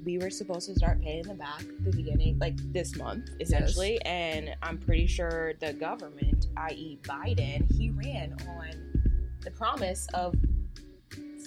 We 0.06 0.18
were 0.18 0.30
supposed 0.30 0.68
to 0.68 0.74
start 0.76 1.02
paying 1.02 1.24
them 1.24 1.38
back 1.38 1.64
the 1.80 1.90
beginning, 1.90 2.38
like 2.38 2.56
this 2.72 2.94
month, 2.94 3.28
essentially. 3.40 4.00
And 4.02 4.54
I'm 4.62 4.78
pretty 4.78 5.08
sure 5.08 5.54
the 5.54 5.72
government, 5.72 6.46
i.e., 6.56 7.00
Biden, 7.02 7.70
he 7.72 7.90
ran 7.90 8.36
on 8.48 9.26
the 9.40 9.50
promise 9.50 10.06
of 10.14 10.36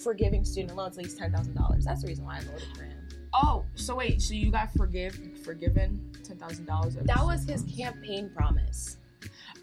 forgiving 0.04 0.44
student 0.44 0.76
loans 0.76 0.98
at 0.98 1.04
least 1.04 1.18
ten 1.18 1.32
thousand 1.32 1.54
dollars. 1.54 1.86
That's 1.86 2.02
the 2.02 2.08
reason 2.08 2.26
why 2.26 2.36
I 2.36 2.40
voted 2.40 2.68
for 2.76 2.84
him. 2.84 3.08
Oh, 3.32 3.64
so 3.76 3.94
wait, 3.94 4.20
so 4.20 4.34
you 4.34 4.50
got 4.50 4.70
forgive 4.74 5.18
forgiven 5.42 6.12
ten 6.22 6.36
thousand 6.36 6.66
dollars? 6.66 6.96
That 6.96 7.24
was 7.24 7.44
his 7.44 7.62
campaign 7.62 8.30
promise, 8.36 8.98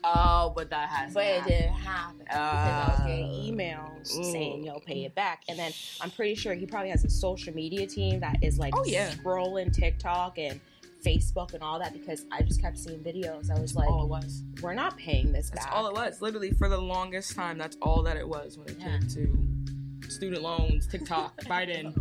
Oh, 0.03 0.53
but 0.55 0.69
that 0.69 0.89
has. 0.89 1.13
but 1.13 1.25
it 1.25 1.43
didn't 1.45 1.73
happen 1.73 2.17
because 2.19 2.37
I 2.37 2.87
was 2.89 2.99
getting 3.07 3.25
Oh. 3.25 3.51
emails 3.55 4.15
Ooh. 4.17 4.31
saying 4.31 4.63
you'll 4.63 4.79
pay 4.79 5.05
it 5.05 5.15
back, 5.15 5.43
and 5.49 5.57
then 5.57 5.71
I'm 6.01 6.11
pretty 6.11 6.35
sure 6.35 6.53
he 6.53 6.65
probably 6.65 6.89
has 6.91 7.03
a 7.03 7.09
social 7.09 7.53
media 7.53 7.85
team 7.87 8.19
that 8.21 8.37
is 8.41 8.57
like 8.59 8.73
Oh, 8.75 8.83
yeah. 8.85 9.11
scrolling 9.11 9.73
TikTok 9.73 10.37
and 10.37 10.59
Facebook 11.05 11.53
and 11.53 11.61
all 11.63 11.79
that 11.79 11.93
because 11.93 12.25
I 12.31 12.41
just 12.41 12.61
kept 12.61 12.77
seeing 12.77 12.99
videos. 12.99 13.49
I 13.55 13.59
was 13.59 13.75
like, 13.75 13.89
all 13.89 14.03
it 14.05 14.09
was. 14.09 14.43
we're 14.61 14.73
not 14.73 14.97
paying 14.97 15.31
this 15.31 15.49
That's 15.49 15.65
back. 15.65 15.73
all 15.75 15.87
it 15.87 15.93
was. 15.93 16.21
Literally, 16.21 16.51
for 16.51 16.69
the 16.69 16.77
longest 16.79 17.35
time, 17.35 17.57
that's 17.57 17.77
all 17.81 18.01
that 18.03 18.17
it 18.17 18.27
was 18.27 18.57
when 18.57 18.67
it 18.69 18.77
Yeah. 18.79 18.97
came 18.99 19.07
to 19.09 20.09
student 20.11 20.41
loans, 20.41 20.87
TikTok, 20.87 21.37
Biden. 21.43 21.95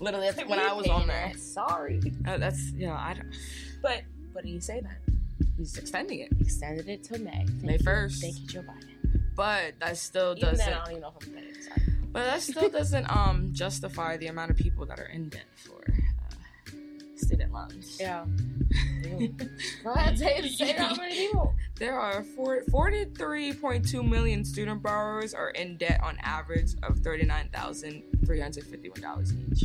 Literally, 0.00 0.30
that's 0.30 0.48
when 0.48 0.58
I 0.58 0.72
was 0.72 0.86
on 0.88 1.06
there. 1.06 1.30
that. 1.32 1.38
Sorry, 1.40 2.00
Uh, 2.26 2.36
that's 2.38 2.72
yeah. 2.72 2.94
I 2.94 3.14
don't, 3.14 3.30
but 3.82 4.02
what 4.32 4.44
do 4.44 4.50
you 4.50 4.60
say 4.60 4.80
then? 4.80 5.11
He's 5.56 5.76
extending 5.78 6.20
it, 6.20 6.32
Extended 6.40 6.88
it 6.88 7.04
till 7.04 7.18
May. 7.20 7.44
Thank 7.46 7.62
May 7.62 7.78
first. 7.78 8.20
Thank 8.22 8.40
you, 8.40 8.46
Joe 8.46 8.62
Biden. 8.62 9.22
but 9.36 9.74
that 9.80 9.96
still 9.96 10.34
Even 10.36 10.50
doesn't. 10.50 10.66
then, 10.66 10.74
I 10.74 10.78
don't 10.84 10.90
even 10.90 11.00
know 11.02 11.12
if 11.20 11.26
I'm 11.28 11.34
paying. 11.34 11.54
Sorry. 11.62 11.82
But 12.12 12.24
that 12.24 12.42
still 12.42 12.68
doesn't 12.78 13.10
um 13.16 13.50
justify 13.52 14.16
the 14.16 14.26
amount 14.28 14.50
of 14.50 14.56
people 14.56 14.84
that 14.86 14.98
are 15.00 15.06
in 15.06 15.28
debt 15.28 15.44
for 15.56 15.82
uh, 15.88 15.92
student 17.16 17.52
loans. 17.52 17.96
Yeah. 18.00 18.24
Go 19.84 19.92
ahead, 19.92 20.18
say, 20.18 20.48
say 20.48 20.72
how 20.72 20.94
many 20.94 21.14
people. 21.14 21.54
There 21.78 21.98
are 21.98 22.22
four- 22.22 22.62
43.2 22.70 24.08
million 24.08 24.44
student 24.44 24.82
borrowers 24.82 25.34
are 25.34 25.50
in 25.50 25.76
debt 25.76 26.00
on 26.02 26.16
average 26.22 26.72
of 26.82 26.96
$39,351 27.00 29.52
each. 29.52 29.64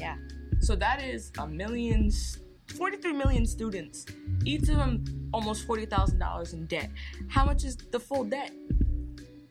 Yeah. 0.00 0.16
So 0.60 0.76
that 0.76 1.02
is 1.02 1.32
a 1.38 1.46
million, 1.46 2.06
s- 2.06 2.38
43 2.76 3.12
million 3.12 3.46
students, 3.46 4.06
each 4.44 4.62
of 4.68 4.76
them 4.76 5.04
almost 5.32 5.66
$40,000 5.66 6.52
in 6.52 6.66
debt. 6.66 6.90
How 7.28 7.44
much 7.44 7.64
is 7.64 7.76
the 7.76 7.98
full 8.00 8.24
debt? 8.24 8.52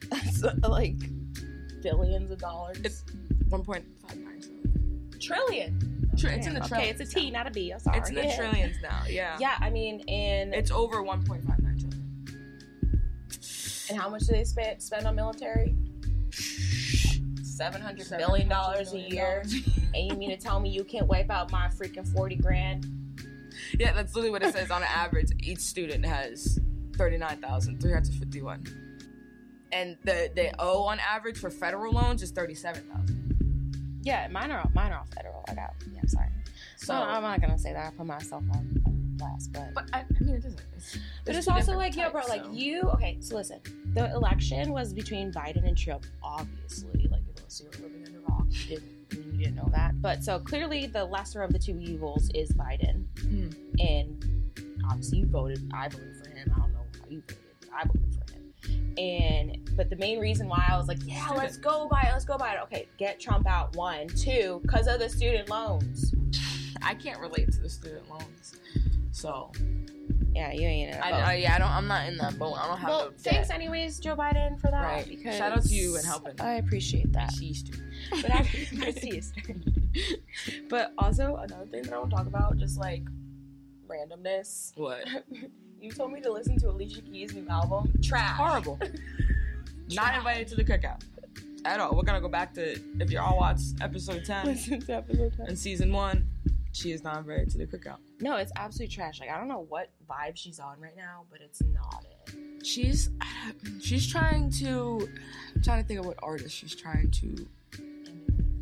That's 0.10 0.44
uh, 0.44 0.54
like 0.70 0.96
billions 1.82 2.32
of 2.32 2.38
dollars. 2.40 2.78
It's 2.84 3.04
1.59 3.50 5.20
trillion. 5.22 5.80
Tr- 6.18 6.28
It's 6.30 6.48
in 6.48 6.54
the 6.54 6.60
okay, 6.62 6.68
trillions. 6.70 7.02
it's 7.02 7.12
a 7.12 7.16
T, 7.20 7.30
now. 7.32 7.40
not 7.40 7.48
a 7.48 7.52
B. 7.52 7.72
I'm 7.72 7.80
sorry. 7.80 7.98
It's 8.00 8.10
in 8.10 8.16
the 8.16 8.24
Yeah. 8.24 8.36
trillions 8.38 8.76
now, 8.82 9.02
yeah. 9.10 9.38
Yeah, 9.40 9.58
I 9.60 9.70
mean, 9.70 10.02
and 10.08 10.54
It's 10.54 10.72
over 10.72 10.98
1.59 11.04 11.46
trillion. 11.46 11.94
and 13.90 14.00
how 14.00 14.10
much 14.10 14.22
do 14.22 14.34
they 14.34 14.44
spend 14.44 14.82
spend 14.82 15.06
on 15.06 15.16
military? 15.16 15.76
Seven 17.44 17.82
hundred 17.82 18.08
billion 18.18 18.48
dollars 18.48 18.94
a 18.94 19.00
year. 19.00 19.42
and 19.96 20.12
you 20.12 20.16
mean 20.16 20.30
to 20.30 20.38
tell 20.38 20.60
me 20.60 20.70
you 20.70 20.84
can't 20.84 21.08
wipe 21.08 21.32
out 21.32 21.52
my 21.52 21.68
freaking 21.68 22.08
forty 22.14 22.36
grand? 22.36 22.86
Yeah, 23.80 23.94
that's 23.94 24.14
literally 24.16 24.32
what 24.32 24.44
it 24.44 24.54
says. 24.54 24.72
On 24.72 24.84
average, 24.84 25.30
each 25.42 25.60
student 25.60 26.06
has 26.06 26.60
thirty-nine 26.98 27.42
thousand 27.42 27.82
three 27.82 27.94
hundred 27.94 28.14
fifty-one, 28.16 28.64
and 29.72 29.98
the 30.04 30.32
they 30.36 30.52
owe 30.60 30.84
on 30.84 31.00
average 31.00 31.38
for 31.38 31.50
federal 31.50 31.94
loans 31.94 32.22
is 32.24 32.32
thirty-seven 32.32 32.84
thousand. 32.90 34.00
Yeah, 34.04 34.28
mine 34.30 34.52
are 34.52 34.70
mine 34.74 34.92
are 34.92 35.00
all 35.00 35.08
federal. 35.14 35.44
I 35.50 35.54
got. 35.56 35.74
Yeah, 35.92 36.00
I'm 36.02 36.08
sorry. 36.08 36.30
So 36.78 36.88
So, 36.88 36.94
I'm 36.94 37.22
not 37.24 37.42
gonna 37.42 37.58
say 37.58 37.74
that. 37.74 37.88
I 37.94 37.96
put 37.96 38.06
myself 38.06 38.44
on, 38.52 38.82
on 38.86 38.94
blast, 39.18 39.52
but 39.52 39.74
but 39.74 39.86
I, 39.94 40.00
I 40.00 40.06
mean, 40.24 40.36
it 40.36 40.44
doesn't. 40.44 40.62
It's, 40.76 40.98
But 41.26 41.36
it's 41.36 41.48
also 41.48 41.76
like, 41.76 41.96
yo, 41.96 42.10
bro, 42.12 42.22
types, 42.22 42.30
like 42.30 42.44
so- 42.46 42.52
you. 42.52 42.82
Okay, 42.94 43.18
so 43.20 43.36
listen, 43.36 43.60
the 43.94 44.12
election 44.14 44.72
was 44.72 44.94
between 44.94 45.32
Biden 45.32 45.68
and 45.68 45.78
Trump, 45.78 46.06
obviously. 46.24 47.08
Like, 47.12 47.22
unless 47.36 47.62
you 47.62 47.68
were 47.68 47.88
living 47.88 48.06
under 48.06 48.20
a 48.20 48.22
rock, 48.32 48.48
didn't, 48.68 49.10
you 49.38 49.46
didn't 49.46 49.56
know 49.56 49.70
that. 49.74 50.02
But 50.02 50.24
so 50.24 50.40
clearly, 50.40 50.88
the 50.88 51.06
lesser 51.06 51.42
of 51.44 51.54
the 51.54 51.60
two 51.60 51.80
evils 51.80 52.30
is 52.34 52.52
Biden, 52.54 53.06
Hmm. 53.22 53.50
and 53.80 54.52
obviously, 54.90 55.20
you 55.20 55.26
voted. 55.28 55.70
I 55.74 55.90
voted 55.90 56.16
for 56.24 56.30
him. 56.32 56.52
I 56.56 56.60
don't 56.60 56.74
know 56.74 56.80
how 57.00 57.10
you 57.10 57.22
voted. 57.22 57.38
but 57.62 57.70
I 57.74 57.84
voted 57.86 58.16
for 58.16 58.34
him. 58.34 58.94
And 58.98 59.70
but 59.78 59.90
the 59.90 59.96
main 59.98 60.20
reason 60.20 60.48
why 60.48 60.66
I 60.70 60.76
was 60.78 60.88
like, 60.88 60.98
yeah, 61.06 61.30
let's 61.36 61.58
go 61.58 61.88
buy 61.88 62.02
it. 62.04 62.12
let's 62.12 62.26
go 62.26 62.38
buy 62.38 62.54
it. 62.54 62.60
Okay, 62.64 62.88
get 62.98 63.20
Trump 63.20 63.48
out. 63.48 63.76
One, 63.76 64.08
two, 64.08 64.60
because 64.64 64.88
of 64.88 65.00
the 65.00 65.10
student 65.10 65.50
loans. 65.50 66.14
I 66.82 66.94
can't 66.96 67.20
relate 67.20 67.52
to 67.54 67.60
the 67.60 67.70
student 67.70 68.10
loans, 68.10 68.56
so 69.12 69.52
Yeah, 70.38 70.52
you 70.52 70.68
ain't. 70.68 70.94
in 70.94 71.02
a 71.02 71.06
I, 71.06 71.12
boat. 71.12 71.20
I 71.20 71.34
yeah, 71.36 71.56
I 71.56 71.58
don't. 71.58 71.72
I'm 71.72 71.88
not 71.88 72.08
in 72.08 72.18
that 72.18 72.38
boat. 72.38 72.54
I 72.54 72.68
don't 72.68 72.78
have 72.78 72.90
well, 72.90 73.06
no 73.06 73.10
debt. 73.10 73.20
thanks 73.22 73.50
anyways, 73.50 74.00
Joe 74.00 74.16
Biden, 74.16 74.60
for 74.62 74.70
that. 74.70 74.84
Right. 74.84 75.10
Because 75.10 75.36
Shout 75.36 75.52
out 75.52 75.64
to 75.64 75.74
you 75.74 75.96
and 75.96 76.06
helping. 76.06 76.40
I 76.40 76.56
appreciate 76.56 77.12
that. 77.14 77.34
She's 77.34 77.64
too. 77.64 77.80
But 78.22 78.32
I, 78.32 78.40
I 78.84 78.92
see 78.92 79.22
But 80.70 80.94
also 81.00 81.38
another 81.38 81.66
thing 81.66 81.82
that 81.84 81.94
I 81.94 81.98
want 81.98 82.12
to 82.12 82.16
talk 82.16 82.28
about, 82.28 82.56
just 82.58 82.78
like 82.78 83.04
randomness. 83.88 84.74
What? 84.76 85.08
You 85.80 85.92
told 85.92 86.12
me 86.12 86.22
to 86.22 86.32
listen 86.32 86.58
to 86.62 86.70
Alicia 86.72 87.02
Keys' 87.02 87.36
new 87.36 87.48
album. 87.50 87.94
Trash. 88.02 88.36
Horrible. 88.36 88.80
Not 89.92 90.16
invited 90.16 90.48
to 90.48 90.56
the 90.56 90.64
cookout 90.64 91.04
at 91.66 91.80
all. 91.80 91.96
We're 91.96 92.02
gonna 92.02 92.20
go 92.20 92.30
back 92.30 92.54
to 92.56 92.80
if 93.00 93.12
you 93.12 93.20
all 93.20 93.38
watch 93.38 93.60
episode 93.80 94.26
ten 94.26 94.48
Listen 94.48 94.80
to 94.82 94.96
episode 94.96 95.34
10. 95.38 95.50
in 95.50 95.56
season 95.56 95.92
one. 95.92 96.28
She 96.78 96.92
is 96.92 97.04
not 97.04 97.18
invited 97.18 97.50
to 97.52 97.58
the 97.58 97.66
cookout. 97.66 97.98
No, 98.22 98.36
it's 98.38 98.52
absolutely 98.56 98.94
trash. 98.96 99.20
Like 99.20 99.30
I 99.32 99.38
don't 99.38 99.48
know 99.48 99.66
what 99.70 99.90
vibe 100.10 100.36
she's 100.36 100.60
on 100.60 100.80
right 100.80 100.96
now, 100.96 101.24
but 101.32 101.42
it's 101.42 101.62
not 101.74 102.06
it. 102.28 102.66
she's 102.66 103.10
she's 103.82 104.06
trying 104.08 104.52
to 104.60 105.08
I'm 105.56 105.62
trying 105.64 105.82
to 105.82 105.88
think 105.88 106.00
of 106.00 106.06
what 106.06 106.18
artist 106.22 106.56
she's 106.56 106.76
trying 106.76 107.10
to 107.12 107.48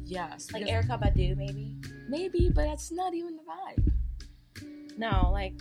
yes 0.05 0.51
Like 0.53 0.63
because- 0.65 0.85
Erykah 0.85 1.01
Badu, 1.01 1.35
maybe. 1.35 1.75
maybe 2.07 2.49
but 2.53 2.65
that's 2.65 2.91
not 2.91 3.13
even 3.13 3.35
the 3.37 3.43
vibe 3.43 4.97
No, 4.97 5.29
like 5.31 5.53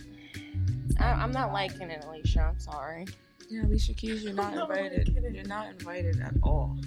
I, 0.99 1.11
I'm 1.11 1.31
not 1.31 1.51
liking 1.51 1.89
it, 1.89 2.05
Alicia. 2.05 2.41
I'm 2.41 2.59
sorry. 2.59 3.05
yeah 3.49 3.63
Alicia 3.65 3.93
Keys 3.93 4.23
you're 4.23 4.33
not 4.33 4.53
invited 4.53 5.13
kidding. 5.13 5.35
you're 5.35 5.43
not 5.45 5.67
invited 5.69 6.21
at 6.21 6.33
all 6.43 6.77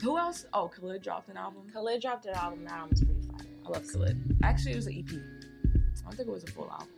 who 0.00 0.16
else 0.18 0.46
oh 0.52 0.68
Khalid 0.68 1.02
dropped 1.02 1.28
an 1.28 1.36
album 1.36 1.62
Khalid 1.72 2.00
dropped 2.02 2.26
an 2.26 2.34
album. 2.34 2.64
That 2.64 2.72
album's 2.74 3.02
pretty 3.04 3.22
fire. 3.22 3.33
I 3.66 3.70
love 3.70 3.86
Khalid 3.92 4.38
actually 4.42 4.72
it 4.72 4.76
was 4.76 4.86
an 4.86 4.98
EP 4.98 5.14
I 5.14 6.02
don't 6.10 6.16
think 6.16 6.28
it 6.28 6.32
was 6.32 6.44
a 6.44 6.48
full 6.48 6.70
album 6.70 6.88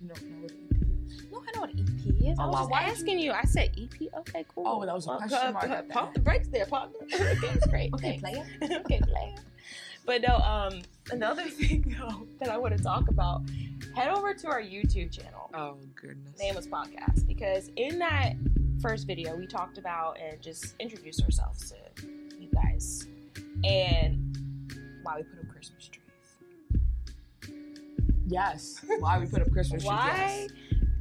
you 0.00 0.08
don't 0.08 0.22
know 0.30 0.38
what 0.42 0.50
an 0.52 0.68
EP 0.70 1.10
is 1.10 1.24
No, 1.32 1.42
I 1.46 1.50
know 1.54 1.60
what 1.62 1.70
EP 1.70 2.30
is. 2.30 2.38
I 2.38 2.44
Oh, 2.44 2.50
was 2.50 2.68
wow, 2.70 2.78
asking 2.78 3.18
you? 3.18 3.32
I 3.32 3.42
said 3.44 3.70
EP. 3.80 4.08
Okay, 4.18 4.44
cool. 4.54 4.64
Oh, 4.66 4.84
that 4.86 4.94
was 4.94 5.06
a 5.08 5.16
question 5.16 5.38
uh, 5.38 5.52
mark 5.52 5.68
uh, 5.70 5.82
Pump 5.90 6.14
the 6.14 6.20
brakes 6.20 6.48
there, 6.48 6.66
partner. 6.66 6.98
okay, 7.14 7.58
great. 7.68 7.94
Okay, 7.94 8.18
player. 8.18 8.46
okay, 8.62 9.00
player. 9.00 9.34
But 10.06 10.22
no, 10.22 10.36
um, 10.36 10.82
another 11.10 11.44
thing 11.58 11.96
though 11.98 12.26
that 12.40 12.48
I 12.50 12.56
want 12.58 12.76
to 12.76 12.82
talk 12.82 13.08
about. 13.08 13.42
Head 13.94 14.08
over 14.10 14.34
to 14.34 14.46
our 14.48 14.60
YouTube 14.62 15.10
channel. 15.10 15.50
oh 15.54 15.76
goodness 16.00 16.38
Nameless 16.38 16.66
Podcast 16.68 17.26
because 17.26 17.70
in 17.76 17.98
that 17.98 18.34
first 18.80 19.06
video 19.06 19.34
we 19.36 19.46
talked 19.46 19.78
about 19.78 20.16
and 20.20 20.40
just 20.40 20.74
introduced 20.78 21.22
ourselves 21.24 21.70
to 21.70 21.76
you 22.38 22.48
guys 22.54 23.06
and 23.64 24.36
why 25.02 25.16
we 25.16 25.22
put 25.24 25.40
up 25.40 25.47
Christmas 25.58 25.88
trees. 25.88 27.52
yes 28.28 28.80
why 29.00 29.18
we 29.18 29.26
put 29.26 29.42
up 29.42 29.50
Christmas 29.50 29.82
trees 29.82 29.88
Why 29.88 30.46
yes. 30.46 30.50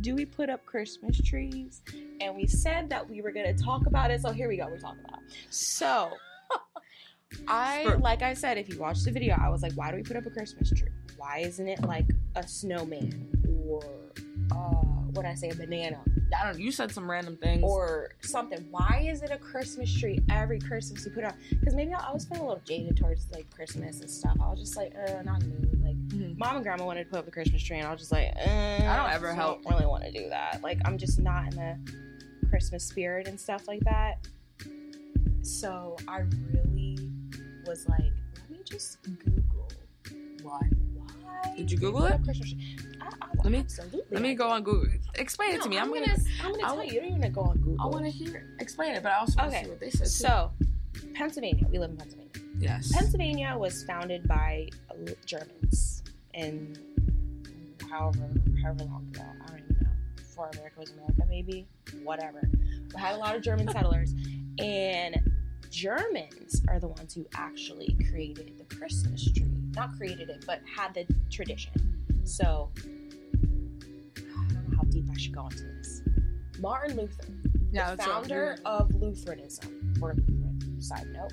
do 0.02 0.16
we 0.16 0.26
put 0.26 0.50
up 0.50 0.66
Christmas 0.66 1.22
trees? 1.22 1.82
And 2.22 2.36
we 2.36 2.48
said 2.48 2.90
that 2.90 3.08
we 3.08 3.22
were 3.22 3.32
gonna 3.32 3.54
talk 3.54 3.86
about 3.86 4.10
it. 4.10 4.22
So 4.22 4.32
here 4.32 4.48
we 4.48 4.58
go. 4.58 4.66
We're 4.68 4.80
talking 4.80 5.04
about. 5.08 5.20
It. 5.22 5.36
So 5.52 6.10
I 7.48 7.84
like 8.00 8.24
I 8.24 8.34
said, 8.34 8.58
if 8.58 8.68
you 8.70 8.80
watch 8.80 9.04
the 9.04 9.12
video, 9.12 9.38
I 9.40 9.50
was 9.50 9.62
like, 9.62 9.74
why 9.74 9.92
do 9.92 9.98
we 9.98 10.04
put 10.04 10.18
up 10.18 10.26
a 10.26 10.32
Christmas 10.32 10.72
tree? 10.72 10.90
Why 11.18 11.40
isn't 11.40 11.68
it 11.68 11.84
like 11.84 12.08
a 12.36 12.48
snowman 12.48 13.30
or 13.68 13.84
uh 14.52 14.77
what 15.18 15.26
I 15.26 15.34
say, 15.36 15.50
a 15.50 15.56
banana 15.56 16.00
I 16.40 16.44
don't 16.46 16.54
know. 16.58 16.64
You 16.64 16.72
said 16.72 16.92
some 16.92 17.10
random 17.10 17.38
things. 17.38 17.64
or 17.64 18.12
something? 18.22 18.66
Why 18.70 19.08
is 19.10 19.22
it 19.24 19.32
a 19.32 19.38
Christmas 19.38 19.94
tree 20.00 20.20
every 20.30 20.60
Christmas 20.60 21.06
you 21.06 21.12
put 21.12 21.24
up? 21.24 21.36
Because 21.50 21.74
maybe 21.74 21.94
I, 21.94 22.06
always 22.08 22.26
feel 22.26 22.40
a 22.40 22.46
little 22.48 22.62
jaded 22.66 22.98
towards 22.98 23.32
like 23.32 23.50
Christmas 23.50 24.02
and 24.02 24.10
stuff. 24.10 24.38
I 24.42 24.50
was 24.50 24.60
just 24.60 24.76
like, 24.78 24.94
uh, 24.96 25.22
not 25.24 25.42
in 25.44 25.50
the 25.50 25.56
mood. 25.68 25.82
Like 25.84 25.96
Mhm. 26.10 26.38
mom 26.38 26.56
and 26.58 26.64
grandma 26.66 26.86
wanted 26.86 27.06
to 27.06 27.10
put 27.10 27.20
up 27.20 27.26
the 27.26 27.32
Christmas 27.32 27.64
tree, 27.64 27.78
and 27.78 27.88
I 27.88 27.92
was 27.92 28.02
just 28.02 28.12
like, 28.12 28.34
uh, 28.36 28.40
I 28.50 28.96
don't 28.98 29.10
ever 29.12 29.34
help. 29.34 29.66
really 29.66 29.86
want 29.86 30.04
to 30.04 30.12
do 30.12 30.30
that. 30.30 30.62
Like, 30.62 30.80
I'm 30.86 30.98
just 30.98 31.20
not 31.20 31.54
in 31.54 31.56
the 31.56 32.50
Christmas 32.50 32.84
spirit 32.84 33.28
and 33.28 33.40
stuff 33.40 33.68
like 33.68 33.82
that. 33.82 34.18
So 35.42 35.96
I 36.08 36.20
really 36.52 37.10
was 37.66 37.88
like, 37.88 38.00
let 38.02 38.50
me 38.50 38.60
just 38.66 39.02
Google 39.04 39.70
why? 40.44 40.60
Did 41.56 41.72
you 41.72 41.78
Google 41.78 42.06
it? 42.06 42.14
up 42.14 42.24
Christmas 42.24 42.52
tree. 42.54 42.78
I, 43.02 43.06
I, 43.22 43.28
Let 43.44 43.52
me- 43.52 43.60
absolutely 43.60 44.02
Let 44.12 44.22
me 44.22 44.34
go 44.36 44.48
on 44.50 44.64
Google. 44.64 44.88
Explain 45.16 45.54
it 45.56 45.62
to 45.64 45.70
me. 45.70 45.78
I'm, 45.78 45.90
gonna, 45.94 46.06
gonna. 46.06 46.18
I'm 46.44 46.52
gonna 46.54 46.64
I 46.66 46.68
tell 46.76 46.84
you. 46.84 46.94
You 46.94 47.02
don't 47.02 47.18
even 47.18 47.32
go 47.34 47.42
on 47.42 47.58
Google. 47.58 47.78
I 47.82 47.88
want 47.88 48.06
to 48.06 48.12
hear. 48.12 48.48
Explain 48.60 48.94
it, 48.96 49.04
but 49.04 49.12
I 49.12 49.18
also 49.20 49.38
want 49.38 49.52
to 49.52 49.58
Okay, 49.58 49.66
see 49.66 49.70
what 49.72 49.80
they 49.80 49.90
said. 49.90 50.00
too. 50.06 50.10
So, 50.10 50.52
Pennsylvania. 51.14 51.66
We 51.72 51.80
live 51.80 51.92
in 51.92 51.98
Pennsylvania. 51.98 52.32
yes. 52.60 52.92
Pennsylvania 52.96 53.56
was 53.58 53.84
founded 53.84 54.28
by 54.28 54.70
uh, 54.92 55.12
Germans 55.26 56.04
in 56.34 56.78
however 57.90 58.30
however 58.64 58.84
long 58.86 59.08
ago. 59.14 59.24
I 59.44 59.48
don't 59.48 59.60
even 59.60 59.78
know. 59.82 59.90
Before 60.16 60.50
America 60.54 60.80
was 60.80 60.92
America, 60.92 61.24
maybe 61.28 61.68
whatever. 62.04 62.42
We 62.94 63.00
had 63.02 63.16
a 63.16 63.18
lot 63.18 63.36
of 63.36 63.42
German 63.42 63.68
settlers, 63.70 64.14
and 64.60 65.20
Germans 65.72 66.62
are 66.68 66.80
the 66.80 66.88
ones 66.88 67.14
who 67.14 67.26
actually 67.36 67.98
created 68.10 68.58
the 68.58 68.76
Christmas 68.76 69.32
tree. 69.32 69.46
Not 69.78 69.96
created 69.96 70.30
it, 70.30 70.44
but 70.48 70.62
had 70.66 70.94
the 70.96 71.06
tradition. 71.30 71.72
So 72.24 72.72
I 72.76 74.20
don't 74.20 74.70
know 74.72 74.78
how 74.78 74.84
deep 74.90 75.06
I 75.10 75.18
should 75.18 75.36
go 75.36 75.46
into 75.46 75.64
this. 75.64 76.02
Martin 76.60 76.98
Luther, 76.98 77.28
yeah, 77.72 77.96
the 77.96 78.04
founder 78.04 78.58
of 78.66 78.94
Lutheranism, 78.96 79.94
or 80.02 80.16
Lutheran, 80.16 80.82
side 80.82 81.06
note, 81.14 81.32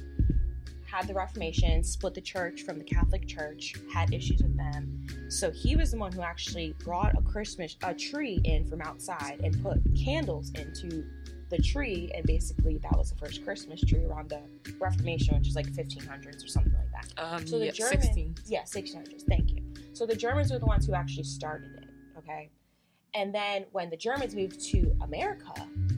had 0.84 1.08
the 1.08 1.14
Reformation, 1.14 1.82
split 1.82 2.12
the 2.12 2.20
church 2.20 2.62
from 2.62 2.78
the 2.78 2.84
Catholic 2.84 3.26
Church, 3.26 3.74
had 3.92 4.12
issues 4.12 4.42
with 4.42 4.56
them. 4.56 5.06
So 5.30 5.50
he 5.50 5.74
was 5.74 5.92
the 5.92 5.96
one 5.96 6.12
who 6.12 6.20
actually 6.20 6.74
brought 6.84 7.16
a 7.16 7.22
Christmas 7.22 7.76
a 7.82 7.94
tree 7.94 8.40
in 8.44 8.66
from 8.66 8.82
outside 8.82 9.40
and 9.42 9.60
put 9.62 9.78
candles 9.96 10.50
into 10.50 11.04
the 11.48 11.58
tree, 11.58 12.12
and 12.14 12.26
basically 12.26 12.76
that 12.78 12.96
was 12.96 13.10
the 13.10 13.16
first 13.16 13.42
Christmas 13.42 13.80
tree 13.80 14.04
around 14.04 14.28
the 14.28 14.42
Reformation, 14.78 15.36
which 15.38 15.48
is 15.48 15.56
like 15.56 15.66
1500s 15.66 16.44
or 16.44 16.48
something 16.48 16.72
like 16.72 16.82
that. 16.82 16.83
Um, 17.18 17.46
So 17.46 17.58
the 17.58 17.66
yeah, 17.66 17.72
German, 17.72 18.02
16. 18.02 18.34
yeah, 18.46 18.62
1600s. 18.62 19.22
Thank 19.28 19.52
you. 19.52 19.62
So 19.92 20.06
the 20.06 20.16
Germans 20.16 20.50
were 20.52 20.58
the 20.58 20.66
ones 20.66 20.86
who 20.86 20.94
actually 20.94 21.24
started 21.24 21.70
it. 21.76 21.88
Okay, 22.18 22.50
and 23.14 23.32
then 23.32 23.64
when 23.70 23.90
the 23.90 23.96
Germans 23.96 24.34
moved 24.34 24.60
to 24.72 24.94
America, 25.02 25.52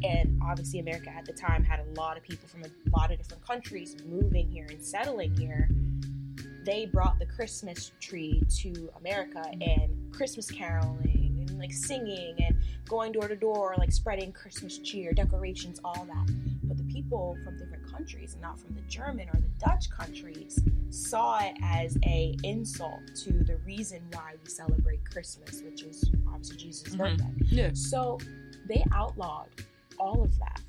and 0.05 0.39
obviously 0.45 0.81
America 0.81 1.11
at 1.11 1.25
the 1.25 1.33
time 1.33 1.65
had 1.65 1.81
a 1.81 2.01
lot 2.01 2.17
of 2.19 2.23
people 2.23 2.47
from 2.47 2.63
a 2.63 2.69
lot 2.97 3.11
of 3.11 3.17
different 3.19 3.45
countries 3.45 3.97
moving 4.07 4.51
here 4.51 4.67
and 4.69 4.83
settling 4.85 5.35
here, 5.37 5.71
they 6.67 6.85
brought 6.85 7.19
the 7.19 7.27
Christmas 7.27 7.93
tree 8.01 8.43
to 8.59 8.91
America 8.99 9.43
and 9.63 10.13
Christmas 10.13 10.51
caroling 10.51 11.47
and 11.49 11.59
like 11.59 11.73
singing 11.73 12.35
and 12.39 12.57
going 12.87 13.13
door 13.13 13.29
to 13.29 13.37
door, 13.37 13.75
like 13.79 13.93
spreading 13.93 14.31
Christmas 14.33 14.79
cheer, 14.79 15.13
decorations, 15.13 15.81
all 15.85 16.07
that. 16.07 16.35
People 17.07 17.39
from 17.45 17.57
different 17.57 17.89
countries, 17.89 18.33
and 18.33 18.43
not 18.43 18.59
from 18.59 18.75
the 18.75 18.81
German 18.83 19.29
or 19.29 19.39
the 19.39 19.65
Dutch 19.65 19.89
countries, 19.91 20.61
saw 20.91 21.39
it 21.39 21.55
as 21.63 21.97
a 22.05 22.37
insult 22.43 23.01
to 23.23 23.33
the 23.45 23.59
reason 23.59 24.03
why 24.13 24.33
we 24.43 24.51
celebrate 24.51 25.09
Christmas, 25.09 25.63
which 25.63 25.85
is 25.85 26.11
obviously 26.27 26.57
Jesus' 26.57 26.95
Mhm. 26.95 26.99
birthday. 26.99 27.33
Yeah. 27.45 27.71
So 27.75 28.19
they 28.67 28.85
outlawed 28.91 29.49
all 30.01 30.25
of 30.25 30.37
that 30.39 30.61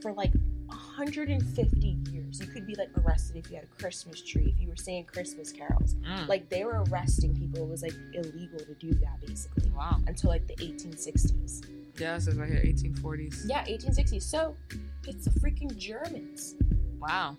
for 0.00 0.12
like 0.12 0.32
150 0.68 1.98
years. 2.12 2.40
You 2.40 2.46
could 2.46 2.64
be 2.64 2.76
like 2.76 2.90
arrested 2.98 3.36
if 3.44 3.50
you 3.50 3.56
had 3.56 3.64
a 3.64 3.82
Christmas 3.82 4.22
tree, 4.22 4.54
if 4.54 4.60
you 4.60 4.68
were 4.68 4.76
saying 4.76 5.06
Christmas 5.06 5.50
carols. 5.50 5.96
Mm. 5.96 6.28
Like 6.28 6.48
they 6.48 6.64
were 6.64 6.84
arresting 6.90 7.34
people. 7.36 7.64
It 7.64 7.68
was 7.68 7.82
like 7.82 7.94
illegal 8.14 8.60
to 8.60 8.74
do 8.74 8.92
that 8.94 9.20
basically 9.26 9.68
wow. 9.70 10.00
until 10.06 10.30
like 10.30 10.46
the 10.46 10.54
1860s. 10.62 11.62
Yeah, 11.98 12.16
it 12.16 12.22
says 12.22 12.36
right 12.36 12.48
here 12.48 12.60
1840s. 12.60 13.42
Yeah, 13.46 13.64
1860s. 13.64 14.22
So 14.22 14.56
it's 15.06 15.24
the 15.26 15.30
freaking 15.40 15.76
Germans. 15.76 16.54
Wow. 16.98 17.36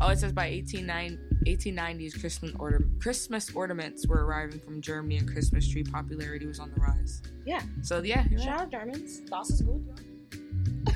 Oh, 0.00 0.08
it 0.08 0.18
says 0.18 0.32
by 0.32 0.50
1890, 0.50 1.18
1890s, 1.46 2.20
Christmas, 2.20 2.52
order, 2.58 2.84
Christmas 3.00 3.50
ornaments 3.54 4.06
were 4.06 4.24
arriving 4.26 4.60
from 4.60 4.80
Germany 4.82 5.16
and 5.16 5.30
Christmas 5.30 5.66
tree 5.66 5.82
popularity 5.82 6.46
was 6.46 6.60
on 6.60 6.70
the 6.74 6.80
rise. 6.80 7.22
Yeah. 7.46 7.62
So, 7.82 8.02
yeah, 8.02 8.24
you're 8.28 8.38
right. 8.40 8.44
Shout 8.46 8.60
out 8.60 8.70
Germans. 8.70 9.20
Das 9.30 9.50
ist 9.50 9.64
gut. 9.66 10.94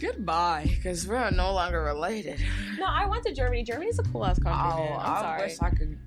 Goodbye, 0.00 0.64
because 0.68 1.06
we're 1.06 1.30
no 1.30 1.52
longer 1.52 1.82
related. 1.82 2.38
No, 2.78 2.86
I 2.86 3.06
went 3.06 3.24
to 3.24 3.32
Germany. 3.32 3.62
Germany's 3.62 4.00
a 4.00 4.02
cool 4.02 4.26
ass 4.26 4.36
country. 4.40 4.60
Oh, 4.60 4.78
man. 4.84 4.92
I'm 4.98 5.12
I 5.14 5.20
sorry. 5.20 5.42
wish 5.42 5.62
I 5.62 5.70
could. 5.70 5.98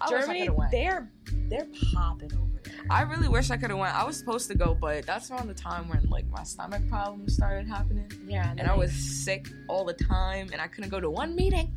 I 0.00 0.04
wish 0.04 0.12
I 0.14 0.20
Germany, 0.20 0.46
could 0.46 0.56
they're 0.70 1.10
they're 1.48 1.66
popping 1.92 2.32
over. 2.32 2.51
I 2.90 3.02
really 3.02 3.28
wish 3.28 3.50
I 3.50 3.56
could 3.56 3.70
have 3.70 3.78
went. 3.78 3.94
I 3.94 4.04
was 4.04 4.16
supposed 4.16 4.48
to 4.50 4.54
go, 4.56 4.74
but 4.74 5.06
that's 5.06 5.30
around 5.30 5.48
the 5.48 5.54
time 5.54 5.88
when 5.88 6.08
like 6.10 6.26
my 6.28 6.42
stomach 6.42 6.86
problems 6.88 7.34
started 7.34 7.66
happening, 7.68 8.10
Yeah, 8.26 8.52
and 8.58 8.68
I 8.68 8.74
was 8.76 8.92
sick 8.92 9.48
all 9.68 9.84
the 9.84 9.94
time, 9.94 10.50
and 10.52 10.60
I 10.60 10.66
couldn't 10.66 10.90
go 10.90 11.00
to 11.00 11.10
one 11.10 11.34
meeting, 11.34 11.72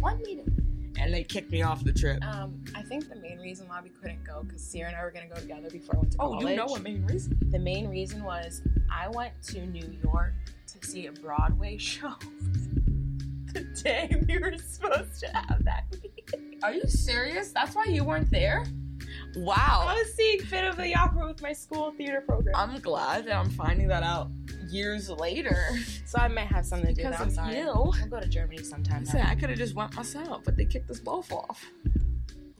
one 0.00 0.20
meeting, 0.22 0.92
and 0.98 1.12
they 1.12 1.22
kicked 1.24 1.50
me 1.50 1.62
off 1.62 1.84
the 1.84 1.92
trip. 1.92 2.24
Um, 2.24 2.64
I 2.74 2.82
think 2.82 3.08
the 3.08 3.16
main 3.16 3.38
reason 3.38 3.68
why 3.68 3.80
we 3.82 3.90
couldn't 3.90 4.24
go 4.24 4.42
because 4.42 4.62
Ciarra 4.62 4.88
and 4.88 4.96
I 4.96 5.02
were 5.02 5.10
gonna 5.10 5.28
go 5.28 5.36
together 5.40 5.70
before 5.70 5.96
I 5.96 5.98
went 5.98 6.12
to 6.12 6.18
college. 6.18 6.44
Oh, 6.44 6.48
you 6.48 6.56
know 6.56 6.66
what 6.66 6.82
main 6.82 7.04
reason? 7.06 7.38
The 7.50 7.58
main 7.58 7.88
reason 7.88 8.24
was 8.24 8.62
I 8.90 9.08
went 9.08 9.40
to 9.48 9.64
New 9.66 9.98
York 10.02 10.32
to 10.68 10.86
see 10.86 11.06
a 11.06 11.12
Broadway 11.12 11.76
show. 11.78 12.14
the 13.52 13.62
day 13.82 14.10
we 14.28 14.38
were 14.38 14.56
supposed 14.58 15.20
to 15.20 15.28
have 15.28 15.64
that 15.64 15.84
meeting. 15.92 16.58
Are 16.62 16.72
you 16.72 16.86
serious? 16.88 17.52
That's 17.52 17.74
why 17.74 17.84
you 17.84 18.02
weren't 18.04 18.30
there? 18.30 18.64
Wow. 19.36 19.84
I 19.88 19.94
was 19.94 20.14
seeing 20.14 20.40
Fit 20.40 20.64
of 20.64 20.76
the 20.76 20.94
Opera 20.94 21.26
with 21.26 21.42
my 21.42 21.52
school 21.52 21.92
theater 21.92 22.22
program. 22.26 22.54
I'm 22.56 22.80
glad 22.80 23.26
that 23.26 23.34
I'm 23.36 23.50
finding 23.50 23.88
that 23.88 24.02
out 24.02 24.30
years 24.70 25.10
later. 25.10 25.62
so 26.06 26.18
I 26.18 26.28
might 26.28 26.46
have 26.46 26.64
something 26.64 26.94
to 26.94 27.02
do. 27.02 27.08
Because. 27.08 27.20
I'm 27.20 27.28
of 27.28 27.34
sorry. 27.34 27.58
you. 27.58 27.66
We'll 27.66 27.92
go 28.08 28.20
to 28.20 28.28
Germany 28.28 28.62
sometime. 28.62 29.02
I 29.02 29.04
said 29.04 29.26
I 29.26 29.34
could 29.34 29.50
have 29.50 29.58
just 29.58 29.74
went 29.74 29.94
myself, 29.94 30.42
but 30.44 30.56
they 30.56 30.64
kicked 30.64 30.90
us 30.90 31.00
both 31.00 31.30
off. 31.32 31.64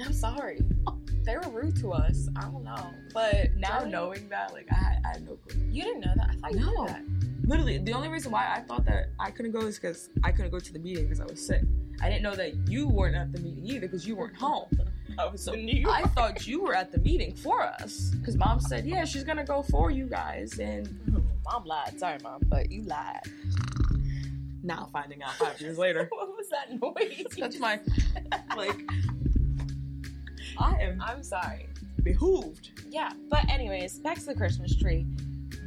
I'm 0.05 0.13
sorry. 0.13 0.61
They 1.25 1.37
were 1.39 1.49
rude 1.51 1.77
to 1.81 1.93
us. 1.93 2.29
I 2.37 2.43
don't 2.43 2.63
know. 2.63 2.91
But 3.15 3.55
Now 3.57 3.79
Germany- 3.79 3.93
knowing 3.93 4.29
that, 4.29 4.53
like 4.53 4.67
I 4.71 4.75
had, 4.75 5.03
I 5.05 5.09
had 5.15 5.27
no 5.27 5.37
clue. 5.37 5.61
You 5.71 5.83
didn't 5.83 6.01
know 6.01 6.13
that. 6.17 6.31
I 6.31 6.35
thought 6.35 6.53
you 6.53 6.61
No. 6.61 6.71
knew 6.71 6.87
that. 6.89 7.03
Literally, 7.49 7.79
the 7.79 7.93
only 7.93 8.09
reason 8.09 8.31
why 8.31 8.47
I 8.55 8.61
thought 8.61 8.85
that 8.85 9.07
I 9.19 9.31
couldn't 9.31 9.53
go 9.53 9.61
is 9.61 9.79
because 9.79 10.11
I 10.23 10.33
couldn't 10.33 10.51
go 10.51 10.59
to 10.61 10.73
the 10.73 10.79
meeting 10.79 11.05
because 11.05 11.21
I 11.21 11.25
was 11.25 11.45
sick. 11.45 11.63
I 12.03 12.11
didn't 12.11 12.23
know 12.23 12.35
that 12.37 12.69
you 12.69 12.87
weren't 12.89 13.17
at 13.17 13.33
the 13.33 13.41
meeting 13.41 13.65
either 13.65 13.81
because 13.81 14.07
you 14.07 14.15
weren't 14.17 14.37
home. 14.37 14.69
I 15.19 15.27
was 15.27 15.47
in 15.49 15.65
New 15.65 15.77
York. 15.81 15.95
I 15.95 16.03
thought 16.09 16.47
you 16.47 16.63
were 16.63 16.75
at 16.75 16.93
the 16.93 16.99
meeting 16.99 17.35
for 17.35 17.63
us 17.63 18.11
because 18.19 18.37
mom 18.37 18.61
said, 18.61 18.87
yeah, 18.87 19.05
she's 19.05 19.25
gonna 19.25 19.45
go 19.45 19.63
for 19.63 19.91
you 19.91 20.07
guys, 20.07 20.59
and 20.59 20.89
Mom 21.45 21.65
lied. 21.65 21.99
Sorry, 21.99 22.19
mom, 22.23 22.43
but 22.49 22.71
you 22.71 22.83
lied. 22.83 23.23
Now 24.63 24.89
finding 24.93 25.23
out 25.23 25.33
five 25.35 25.61
years 25.61 25.79
later. 25.79 26.07
what 26.11 26.29
was 26.37 26.49
that 26.51 26.81
noise? 26.81 27.25
That's 27.39 27.59
my 27.59 27.81
like. 28.57 28.81
I 30.59 30.75
am 30.81 31.01
I'm 31.01 31.23
sorry. 31.23 31.69
behooved. 32.03 32.71
Yeah, 32.91 33.13
but 33.31 33.49
anyways, 33.49 34.01
back 34.01 34.19
to 34.19 34.25
the 34.27 34.35
Christmas 34.35 34.75
tree. 34.77 35.07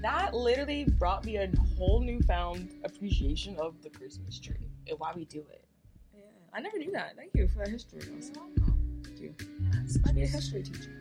That 0.02 0.34
literally 0.34 0.86
brought 0.86 1.26
me 1.26 1.38
a 1.38 1.50
whole 1.78 2.02
newfound 2.02 2.70
appreciation 2.84 3.56
of 3.58 3.82
the 3.82 3.90
Christmas 3.90 4.40
tree 4.40 4.70
and 4.88 4.98
why 5.00 5.12
we 5.16 5.26
do 5.26 5.40
it. 5.50 5.66
Yeah, 6.16 6.24
I 6.54 6.62
never 6.62 6.78
knew 6.78 6.92
that. 6.92 7.16
Thank 7.16 7.32
you 7.36 7.48
for 7.48 7.60
that 7.60 7.68
history. 7.70 8.02
You. 9.20 9.34
Yes, 9.74 9.98
Might 10.06 10.16
be 10.16 10.24
a 10.24 10.28
history 10.28 10.64
teacher. 10.64 10.92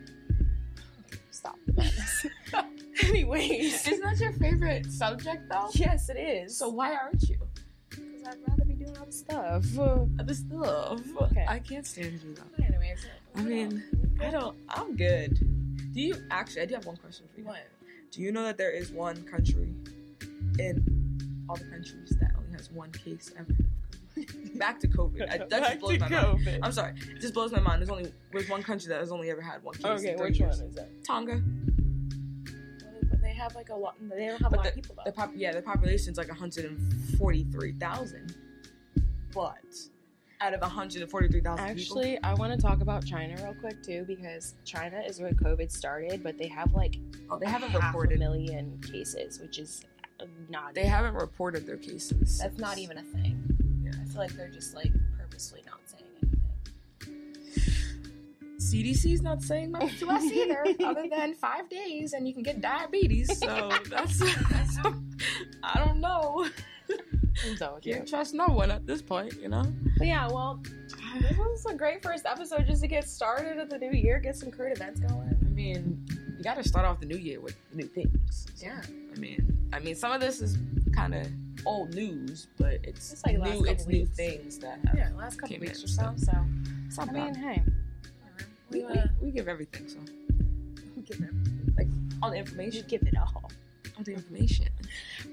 Stop 1.31 1.57
anyways, 3.03 3.87
Isn't 3.87 4.01
that 4.03 4.19
your 4.19 4.33
favorite 4.33 4.85
subject 4.91 5.43
though? 5.49 5.69
yes, 5.73 6.09
it 6.09 6.17
is. 6.17 6.57
So 6.57 6.69
why 6.69 6.93
aren't 6.95 7.21
you? 7.29 7.37
because 7.89 8.23
I'd 8.27 8.37
rather 8.47 8.65
be 8.65 8.73
doing 8.73 8.97
other 8.97 9.11
stuff. 9.11 9.63
The 9.63 10.35
stuff. 10.35 11.01
Okay. 11.21 11.45
I 11.47 11.59
can't 11.59 11.85
stand 11.87 12.19
you 12.23 12.33
though. 12.35 12.43
But 12.57 12.65
anyways, 12.65 13.05
I 13.35 13.41
mean, 13.41 13.83
I 14.21 14.29
don't. 14.31 14.57
I'm 14.69 14.95
good. 14.97 15.39
Do 15.93 16.01
you 16.01 16.15
actually? 16.29 16.63
I 16.63 16.65
do 16.65 16.73
have 16.75 16.85
one 16.85 16.97
question 16.97 17.25
for 17.33 17.39
you. 17.39 17.47
what? 17.47 17.65
Do 18.11 18.21
you 18.21 18.31
know 18.31 18.43
that 18.43 18.57
there 18.57 18.71
is 18.71 18.91
one 18.91 19.23
country 19.23 19.73
in 20.59 21.45
all 21.47 21.55
the 21.55 21.63
countries 21.65 22.15
that 22.19 22.31
only 22.37 22.51
has 22.51 22.69
one 22.71 22.91
case 22.91 23.31
ever? 23.39 23.53
Back 24.55 24.79
to 24.79 24.87
COVID. 24.87 25.21
I, 25.23 25.37
that 25.37 25.49
Back 25.49 25.63
just 25.63 25.79
blows 25.79 25.93
to 25.93 25.99
my 25.99 26.09
mind. 26.09 26.39
COVID. 26.39 26.59
I'm 26.63 26.71
sorry. 26.71 26.93
It 27.15 27.21
just 27.21 27.33
blows 27.33 27.51
my 27.51 27.59
mind. 27.59 27.81
There's 27.81 27.89
only 27.89 28.11
there's 28.31 28.49
one 28.49 28.63
country 28.63 28.89
that 28.89 28.99
has 28.99 29.11
only 29.11 29.29
ever 29.29 29.41
had 29.41 29.63
one 29.63 29.75
case. 29.75 29.85
Okay, 29.85 30.11
in 30.11 30.17
30 30.17 30.31
which 30.31 30.39
one 30.41 30.49
is 30.49 30.75
that? 30.75 30.89
Tonga. 31.03 31.41
But 33.09 33.21
they 33.21 33.33
have 33.33 33.55
like 33.55 33.69
a 33.69 33.75
lot. 33.75 33.95
They 34.01 34.27
don't 34.27 34.41
have 34.41 34.53
a 34.53 34.57
lot 34.57 34.63
the, 34.63 34.69
of 34.69 34.75
people 34.75 34.95
though. 34.95 35.03
the 35.05 35.11
pop, 35.11 35.31
yeah, 35.35 35.53
the 35.53 35.61
population's 35.61 36.17
like 36.17 36.29
143,000. 36.29 38.35
But 39.33 39.57
out 40.41 40.53
of 40.53 40.61
143,000 40.61 41.41
people, 41.41 41.59
Actually, 41.59 42.21
I 42.23 42.33
want 42.33 42.53
to 42.53 42.59
talk 42.59 42.81
about 42.81 43.05
China 43.05 43.35
real 43.43 43.55
quick 43.59 43.83
too 43.83 44.03
because 44.07 44.55
China 44.65 45.01
is 45.05 45.19
where 45.19 45.31
COVID 45.31 45.71
started, 45.71 46.23
but 46.23 46.37
they 46.37 46.47
have 46.47 46.73
like 46.73 46.97
oh, 47.29 47.39
they 47.39 47.45
haven't 47.45 47.69
half 47.69 47.93
reported. 47.93 48.17
a 48.17 48.19
million 48.19 48.79
cases, 48.81 49.39
which 49.39 49.59
is 49.59 49.81
not. 50.49 50.75
They 50.75 50.85
haven't 50.85 51.15
reported 51.15 51.65
their 51.65 51.77
cases. 51.77 52.39
That's 52.39 52.57
not 52.57 52.77
even 52.77 52.97
a 52.97 53.03
thing. 53.03 53.58
Yeah. 53.91 54.01
I 54.01 54.05
feel 54.05 54.17
like 54.17 54.31
they're 54.33 54.49
just 54.49 54.75
like 54.75 54.91
purposely 55.17 55.61
not 55.65 55.79
saying 55.85 56.03
anything. 56.21 56.39
CDC's 58.57 59.21
not 59.21 59.41
saying 59.41 59.71
much 59.71 59.99
to 59.99 60.09
us 60.09 60.23
either, 60.23 60.63
other 60.85 61.07
than 61.09 61.33
five 61.33 61.69
days 61.69 62.13
and 62.13 62.27
you 62.27 62.33
can 62.33 62.43
get 62.43 62.61
diabetes. 62.61 63.39
So 63.39 63.71
that's, 63.89 64.19
that's 64.19 64.77
I 65.63 65.83
don't 65.83 65.99
know. 65.99 66.47
I'm 67.45 67.55
done 67.55 67.75
with 67.75 67.85
you. 67.85 67.93
Can't 67.95 68.07
trust 68.07 68.33
no 68.33 68.47
one 68.47 68.69
at 68.69 68.85
this 68.85 69.01
point, 69.01 69.33
you 69.41 69.47
know. 69.47 69.63
But 69.97 70.07
yeah, 70.07 70.27
well, 70.27 70.61
this 71.21 71.37
was 71.37 71.65
a 71.69 71.73
great 71.73 72.03
first 72.03 72.25
episode 72.25 72.65
just 72.67 72.81
to 72.81 72.87
get 72.87 73.07
started 73.07 73.59
of 73.59 73.69
the 73.69 73.77
new 73.77 73.91
year, 73.91 74.19
get 74.19 74.35
some 74.35 74.51
current 74.51 74.75
events 74.75 74.99
going. 74.99 75.37
I 75.41 75.49
mean, 75.49 76.05
you 76.37 76.43
got 76.43 76.55
to 76.55 76.67
start 76.67 76.85
off 76.85 76.99
the 76.99 77.05
new 77.05 77.17
year 77.17 77.39
with 77.39 77.55
new 77.73 77.87
things. 77.87 78.47
So, 78.55 78.65
Yeah. 78.65 78.81
I 78.85 79.19
mean, 79.19 79.57
I 79.73 79.79
mean, 79.79 79.95
some 79.95 80.11
of 80.11 80.19
this 80.21 80.41
is 80.41 80.57
kind 80.93 81.15
of 81.15 81.27
old 81.65 81.93
news, 81.93 82.47
but 82.57 82.77
it's, 82.83 83.13
It's 83.13 83.25
like 83.25 83.37
new. 83.37 83.65
It's 83.65 83.83
couple 83.83 83.93
new 83.93 83.99
weeks. 84.03 84.15
things 84.15 84.57
that 84.59 84.79
have. 84.85 84.95
Yeah, 84.97 85.09
last 85.17 85.39
couple 85.39 85.57
weeks 85.59 85.79
in, 85.79 85.85
or 85.85 85.87
so. 85.87 86.13
So 86.17 86.31
not 87.05 87.09
I 87.09 87.11
mean, 87.11 87.35
hey, 87.35 87.63
we, 88.71 88.79
we, 88.79 88.85
we, 88.85 88.99
uh, 88.99 89.03
we 89.21 89.31
give 89.31 89.47
everything. 89.47 89.87
So 89.87 89.97
we 90.95 91.01
give 91.03 91.19
it, 91.21 91.29
like 91.77 91.87
all 92.21 92.29
the 92.29 92.35
we 92.35 92.39
information, 92.39 92.85
give 92.87 93.03
it 93.03 93.15
all. 93.17 93.43
all 93.97 94.03
the 94.03 94.13
information. 94.13 94.67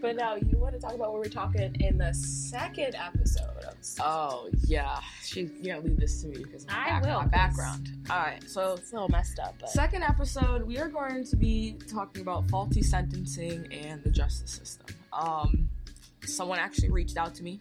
But 0.03 0.17
now 0.17 0.35
you 0.37 0.59
want 0.59 0.75
to 0.75 0.81
talk 0.81 0.93
about 0.95 1.13
what 1.13 1.21
we're 1.21 1.25
talking 1.31 1.75
in 1.81 1.97
the 1.99 2.13
second 2.13 2.95
episode 2.95 3.65
of 3.67 3.75
Oh 4.01 4.49
yeah, 4.67 5.01
she 5.23 5.43
you 5.61 5.73
gotta 5.73 5.81
leave 5.81 5.99
this 5.99 6.21
to 6.23 6.29
me 6.29 6.43
because 6.43 6.67
I 6.69 7.01
will, 7.01 7.21
my 7.21 7.27
background. 7.27 7.89
All 8.11 8.19
right, 8.19 8.43
so 8.49 8.75
It's 8.75 8.91
a 8.91 8.95
little 8.95 9.09
messed 9.09 9.39
up, 9.39 9.55
but 9.61 9.71
second 9.71 10.03
episode 10.03 10.63
we 10.65 10.79
are 10.79 10.89
going 10.89 11.25
to 11.25 11.37
be 11.37 11.77
talking 11.91 12.21
about 12.23 12.49
faulty 12.51 12.83
sentencing 12.83 13.67
and 13.73 14.03
the 14.05 14.11
justice 14.11 14.51
system. 14.53 14.95
Um, 15.17 15.69
someone 16.25 16.59
actually 16.59 16.91
reached 16.91 17.17
out 17.17 17.35
to 17.37 17.43
me, 17.43 17.59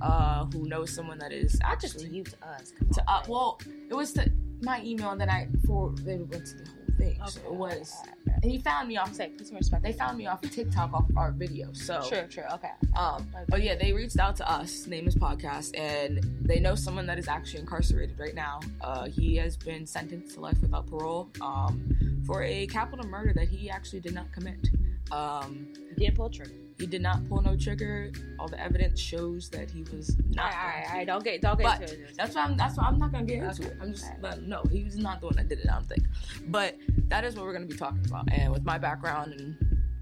uh, 0.00 0.44
who 0.46 0.66
knows 0.68 0.92
someone 0.92 1.18
that 1.18 1.32
is 1.32 1.58
not 1.60 1.80
just 1.80 1.98
to 1.98 2.04
actually 2.04 2.16
you, 2.18 2.24
to 2.24 2.36
us. 2.46 2.72
To 2.94 3.10
uh, 3.10 3.22
well, 3.28 3.60
it 3.88 3.94
was 3.94 4.12
to 4.14 4.30
my 4.62 4.82
email, 4.82 5.10
and 5.10 5.20
then 5.20 5.30
I 5.30 5.48
forwarded 5.66 6.28
went 6.30 6.46
to 6.46 6.54
the 6.56 6.70
whole 6.70 6.78
thing. 6.98 7.20
so 7.26 7.40
it 7.40 7.54
was, 7.54 7.94
okay, 8.02 8.12
okay. 8.26 8.38
and 8.42 8.50
he 8.50 8.58
found 8.58 8.88
me 8.88 8.96
off. 8.96 9.14
Say, 9.14 9.28
put 9.28 9.46
some 9.46 9.56
respect. 9.56 9.82
They 9.82 9.92
found 9.92 10.18
me 10.18 10.26
off 10.26 10.40
TikTok 10.42 10.92
off 10.92 11.04
our 11.16 11.30
video. 11.30 11.72
So 11.72 12.02
True, 12.08 12.26
true. 12.28 12.44
Okay. 12.54 12.70
um, 12.96 13.28
but 13.48 13.62
yeah, 13.62 13.76
they 13.76 13.92
reached 13.92 14.18
out 14.18 14.36
to 14.36 14.50
us, 14.50 14.86
name 14.86 15.06
is 15.06 15.14
podcast, 15.14 15.78
and 15.78 16.20
they 16.42 16.58
know 16.58 16.74
someone 16.74 17.06
that 17.06 17.18
is 17.18 17.28
actually 17.28 17.60
incarcerated 17.60 18.18
right 18.18 18.34
now. 18.34 18.60
Uh, 18.80 19.06
he 19.06 19.36
has 19.36 19.56
been 19.56 19.86
sentenced 19.86 20.34
to 20.34 20.40
life 20.40 20.60
without 20.60 20.86
parole 20.88 21.28
um, 21.40 21.88
for 22.26 22.42
a 22.42 22.66
capital 22.66 23.06
murder 23.06 23.32
that 23.34 23.48
he 23.48 23.70
actually 23.70 24.00
did 24.00 24.14
not 24.14 24.30
commit. 24.32 24.68
Um, 25.10 25.68
he 25.96 26.04
Didn't 26.04 26.16
pull 26.16 26.30
trigger. 26.30 26.52
he 26.78 26.86
did 26.86 27.02
not 27.02 27.26
pull 27.28 27.42
no 27.42 27.56
trigger. 27.56 28.12
All 28.38 28.48
the 28.48 28.60
evidence 28.60 29.00
shows 29.00 29.48
that 29.50 29.70
he 29.70 29.82
was 29.84 30.16
not. 30.30 30.52
right, 30.52 30.54
all 30.54 30.66
right, 30.68 30.84
all 30.90 30.96
right. 30.98 31.06
Don't 31.06 31.24
get, 31.24 31.40
don't 31.40 31.58
get 31.58 31.64
But 31.64 31.82
into 31.82 31.94
it. 32.04 32.16
that's 32.16 32.34
why 32.34 32.42
I'm. 32.42 32.56
That's 32.56 32.76
why 32.76 32.84
I'm 32.84 32.98
not 32.98 33.12
gonna 33.12 33.24
get 33.24 33.42
into 33.42 33.62
Okay. 33.62 33.70
it. 33.72 33.76
I'm 33.80 33.92
just 33.92 34.06
letting 34.20 34.44
him 34.44 34.48
know 34.50 34.62
he 34.70 34.84
was 34.84 34.96
not 34.96 35.20
the 35.20 35.26
one 35.26 35.36
that 35.36 35.48
did 35.48 35.60
it. 35.60 35.66
I 35.70 35.74
don't 35.74 35.86
think. 35.88 36.04
But 36.48 36.76
that 37.08 37.24
is 37.24 37.34
what 37.36 37.44
we're 37.46 37.52
gonna 37.54 37.66
be 37.66 37.76
talking 37.76 38.04
about. 38.06 38.30
And 38.32 38.52
with 38.52 38.64
my 38.64 38.78
background 38.78 39.32
and 39.32 39.56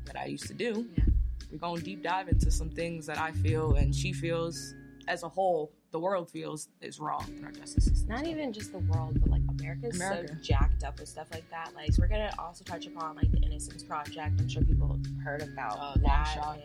what 0.07 0.17
I 0.17 0.27
used 0.27 0.47
to 0.49 0.55
do, 0.55 0.87
Yeah. 0.97 1.05
we're 1.51 1.59
gonna 1.59 1.81
deep 1.81 2.03
dive 2.03 2.29
into 2.29 2.51
some 2.51 2.71
things 2.71 3.07
that 3.07 3.19
I 3.19 3.33
feel 3.33 3.75
and 3.77 3.95
she 3.95 4.13
feels, 4.13 4.75
as 5.09 5.23
a 5.23 5.29
whole, 5.29 5.73
the 5.97 6.01
world 6.01 6.29
feels 6.29 6.69
is 6.83 7.01
wrong 7.01 7.25
in 7.39 7.43
our 7.43 7.51
justice 7.51 7.87
system. 7.87 8.11
Not 8.11 8.27
even 8.27 8.53
just 8.53 8.71
the 8.71 8.81
world, 8.81 9.19
but 9.19 9.31
like 9.31 9.41
America's 9.49 9.97
America. 9.97 10.29
so 10.29 10.43
jacked 10.43 10.85
up 10.85 11.01
with 11.01 11.09
stuff 11.09 11.27
like 11.33 11.49
that. 11.49 11.71
Like, 11.75 11.91
so 11.91 12.03
we're 12.03 12.09
gonna 12.09 12.35
also 12.39 12.65
touch 12.65 12.87
upon 12.87 13.17
like 13.17 13.33
the 13.33 13.39
Innocence 13.39 13.83
Project. 13.83 14.39
I'm 14.39 14.47
sure 14.47 14.63
people 14.63 15.01
heard 15.25 15.41
about 15.41 15.79
oh, 15.81 15.99
long 15.99 16.03
that. 16.03 16.59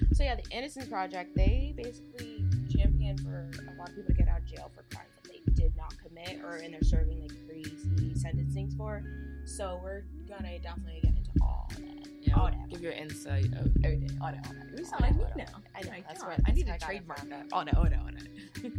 And 0.00 0.16
so 0.16 0.24
yeah, 0.24 0.36
the 0.36 0.48
Innocence 0.50 0.88
Project 0.88 1.36
they 1.36 1.74
basically 1.76 2.42
champion 2.74 3.18
for 3.18 3.50
a 3.70 3.78
lot 3.78 3.90
of 3.90 3.96
people 3.96 4.14
to 4.14 4.18
get 4.18 4.28
out 4.28 4.38
of 4.38 4.46
jail 4.46 4.70
for 4.74 4.82
crimes 4.96 5.10
that 5.22 5.30
they 5.30 5.42
did 5.52 5.76
not 5.76 5.92
commit 5.98 6.42
or 6.42 6.56
and 6.56 6.72
they're 6.72 6.80
serving 6.80 7.20
like 7.20 7.32
crazy 7.46 8.14
sentencings 8.14 8.74
for. 8.78 9.02
So 9.44 9.78
we're 9.84 10.04
gonna 10.26 10.58
definitely 10.58 11.00
get 11.02 11.12
into 11.44 11.50
all 11.50 11.66
that. 11.70 12.08
Yeah, 12.22 12.34
all 12.36 12.46
I'll 12.46 12.50
that. 12.52 12.68
give 12.70 12.80
you 12.82 12.88
an 12.90 12.98
insight 12.98 13.44
of 13.54 13.68
everything. 13.84 14.18
All 14.20 14.30
that, 14.32 14.46
all 14.46 14.54
that. 14.54 14.78
You 14.78 14.84
sound 14.84 15.00
like 15.02 15.16
me 15.16 15.24
now. 15.36 15.44
I 15.74 15.80
know, 15.82 15.90
that's 16.08 16.22
where- 16.24 16.36
I 16.46 16.50
need 16.52 16.66
to 16.66 16.74
it 16.74 16.80
trademark 16.80 17.28
that. 17.28 17.46
All 17.52 17.64
that, 17.64 17.76
all 17.76 17.84
that, 17.84 17.98
all 17.98 18.06
that. 18.06 18.72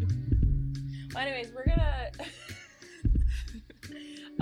Well, 1.13 1.23
anyways, 1.27 1.51
we're 1.53 1.65
gonna. 1.65 2.09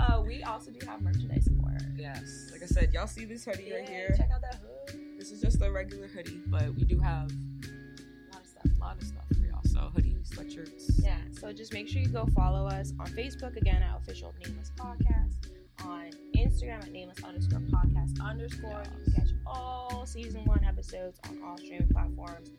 uh, 0.00 0.22
we 0.26 0.42
also 0.42 0.70
do 0.70 0.84
have 0.86 1.00
merchandise 1.02 1.48
for. 1.60 1.76
Yes. 1.96 2.48
Like 2.52 2.62
I 2.62 2.66
said, 2.66 2.92
y'all 2.92 3.06
see 3.06 3.24
this 3.24 3.44
hoodie 3.44 3.72
right 3.72 3.88
here. 3.88 4.12
Check 4.16 4.30
out 4.34 4.40
that 4.42 4.56
hood. 4.56 5.00
This 5.18 5.30
is 5.30 5.40
just 5.40 5.62
a 5.62 5.70
regular 5.70 6.08
hoodie, 6.08 6.40
but 6.46 6.74
we 6.74 6.84
do 6.84 6.98
have 7.00 7.30
A 7.30 8.34
lot 8.34 8.40
of 8.42 8.46
stuff. 8.46 8.64
a 8.64 8.80
lot 8.80 8.96
of 9.00 9.06
stuff 9.06 9.24
for 9.38 9.46
y'all. 9.46 9.60
So 9.64 9.78
hoodies, 9.96 10.28
sweatshirts. 10.30 11.02
Yeah, 11.04 11.16
so 11.32 11.52
just 11.52 11.72
make 11.72 11.88
sure 11.88 12.00
you 12.02 12.08
go 12.08 12.26
follow 12.34 12.66
us 12.66 12.92
on 12.98 13.06
Facebook 13.08 13.56
again 13.56 13.82
at 13.82 13.96
official 13.96 14.34
nameless 14.44 14.72
podcast, 14.76 15.48
on 15.84 16.10
Instagram 16.36 16.82
at 16.82 16.90
nameless 16.90 17.22
underscore 17.22 17.60
podcast 17.60 17.93
underscore. 18.20 18.82
You 18.98 19.04
can 19.04 19.12
catch 19.14 19.30
all 19.46 20.04
season 20.06 20.44
one 20.44 20.64
episodes 20.64 21.18
on 21.28 21.42
all 21.44 21.56
streaming 21.58 21.88
platforms, 21.88 22.50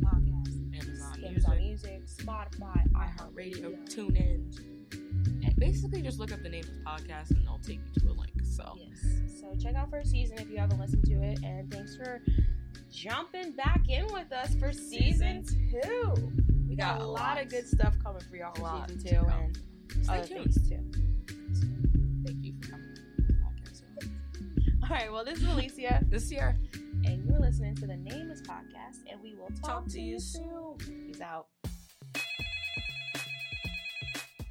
Podcasts, 0.00 0.74
Amazon, 0.74 1.24
Amazon 1.26 1.58
Music, 1.58 1.90
Music, 1.90 2.06
Spotify, 2.06 2.82
iHeartRadio, 2.92 3.60
iHeartRadio. 3.60 3.90
tune 3.90 4.16
in. 4.16 4.52
And 5.44 5.54
basically, 5.56 6.02
just 6.02 6.18
look 6.18 6.32
up 6.32 6.42
the 6.42 6.48
name 6.48 6.64
of 6.64 6.70
the 6.70 7.06
podcast 7.06 7.30
and 7.30 7.46
they'll 7.46 7.58
take 7.62 7.80
you 7.94 8.00
to 8.02 8.08
a 8.08 8.14
link. 8.14 8.32
So 8.44 8.76
Yes. 8.78 9.40
So 9.40 9.54
check 9.60 9.74
out 9.76 9.90
first 9.90 10.10
season 10.10 10.38
if 10.38 10.50
you 10.50 10.58
haven't 10.58 10.78
listened 10.80 11.04
to 11.04 11.22
it, 11.22 11.40
and 11.44 11.72
thanks 11.72 11.96
for 11.96 12.20
jumping 12.90 13.52
back 13.52 13.88
in 13.88 14.06
with 14.12 14.32
us 14.32 14.54
for 14.56 14.72
season, 14.72 15.44
two. 15.44 16.32
We 16.68 16.76
got, 16.76 17.00
a 17.00 17.06
lot, 17.06 17.40
of 17.40 17.48
good 17.48 17.66
stuff 17.66 17.94
coming 18.02 18.22
for 18.28 18.36
y'all 18.36 18.52
A 18.52 18.56
for 18.56 18.62
lot 18.62 18.90
season 18.90 19.10
two, 19.10 19.26
and 19.26 19.58
Stay 20.04 20.12
other 20.18 20.26
tuned. 20.26 20.54
things 20.54 20.68
too. 20.68 21.97
All 24.90 24.96
right. 24.96 25.12
Well, 25.12 25.24
this 25.24 25.38
is 25.38 25.44
Alisia, 25.44 26.08
This 26.10 26.30
year, 26.32 26.56
and 27.04 27.24
you're 27.26 27.38
listening 27.40 27.74
to 27.76 27.86
the 27.86 27.96
Nameless 27.96 28.40
Podcast, 28.42 28.98
and 29.10 29.20
we 29.22 29.34
will 29.34 29.48
talk, 29.48 29.62
Talk 29.62 29.84
to 29.86 29.90
to 29.92 30.00
you 30.00 30.12
you 30.14 30.18
soon. 30.20 30.74
Peace 30.78 31.20
out. 31.20 31.46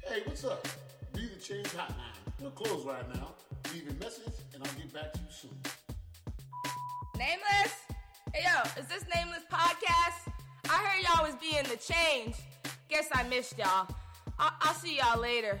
Hey, 0.06 0.22
what's 0.24 0.44
up? 0.44 0.66
Be 1.12 1.26
the 1.26 1.40
Change 1.40 1.66
Hotline. 1.68 2.40
We're 2.40 2.50
closed 2.50 2.86
right 2.86 3.14
now. 3.14 3.34
Leave 3.72 3.88
a 3.90 4.04
message 4.04 4.32
and 4.54 4.62
I'll 4.64 4.72
get 4.74 4.92
back 4.94 5.12
to 5.12 5.18
you 5.20 5.26
soon. 5.30 5.50
Nameless? 7.18 7.74
Hey 8.32 8.44
yo, 8.44 8.80
is 8.80 8.86
this 8.86 9.04
Nameless 9.14 9.42
Podcast? 9.50 10.32
I 10.70 10.76
heard 10.76 11.02
y'all 11.02 11.26
was 11.26 11.34
being 11.40 11.64
the 11.64 11.76
change. 11.76 12.36
Guess 12.88 13.08
I 13.12 13.24
missed 13.24 13.58
y'all. 13.58 13.88
I- 14.38 14.52
I'll 14.62 14.74
see 14.74 14.98
y'all 14.98 15.18
later. 15.20 15.60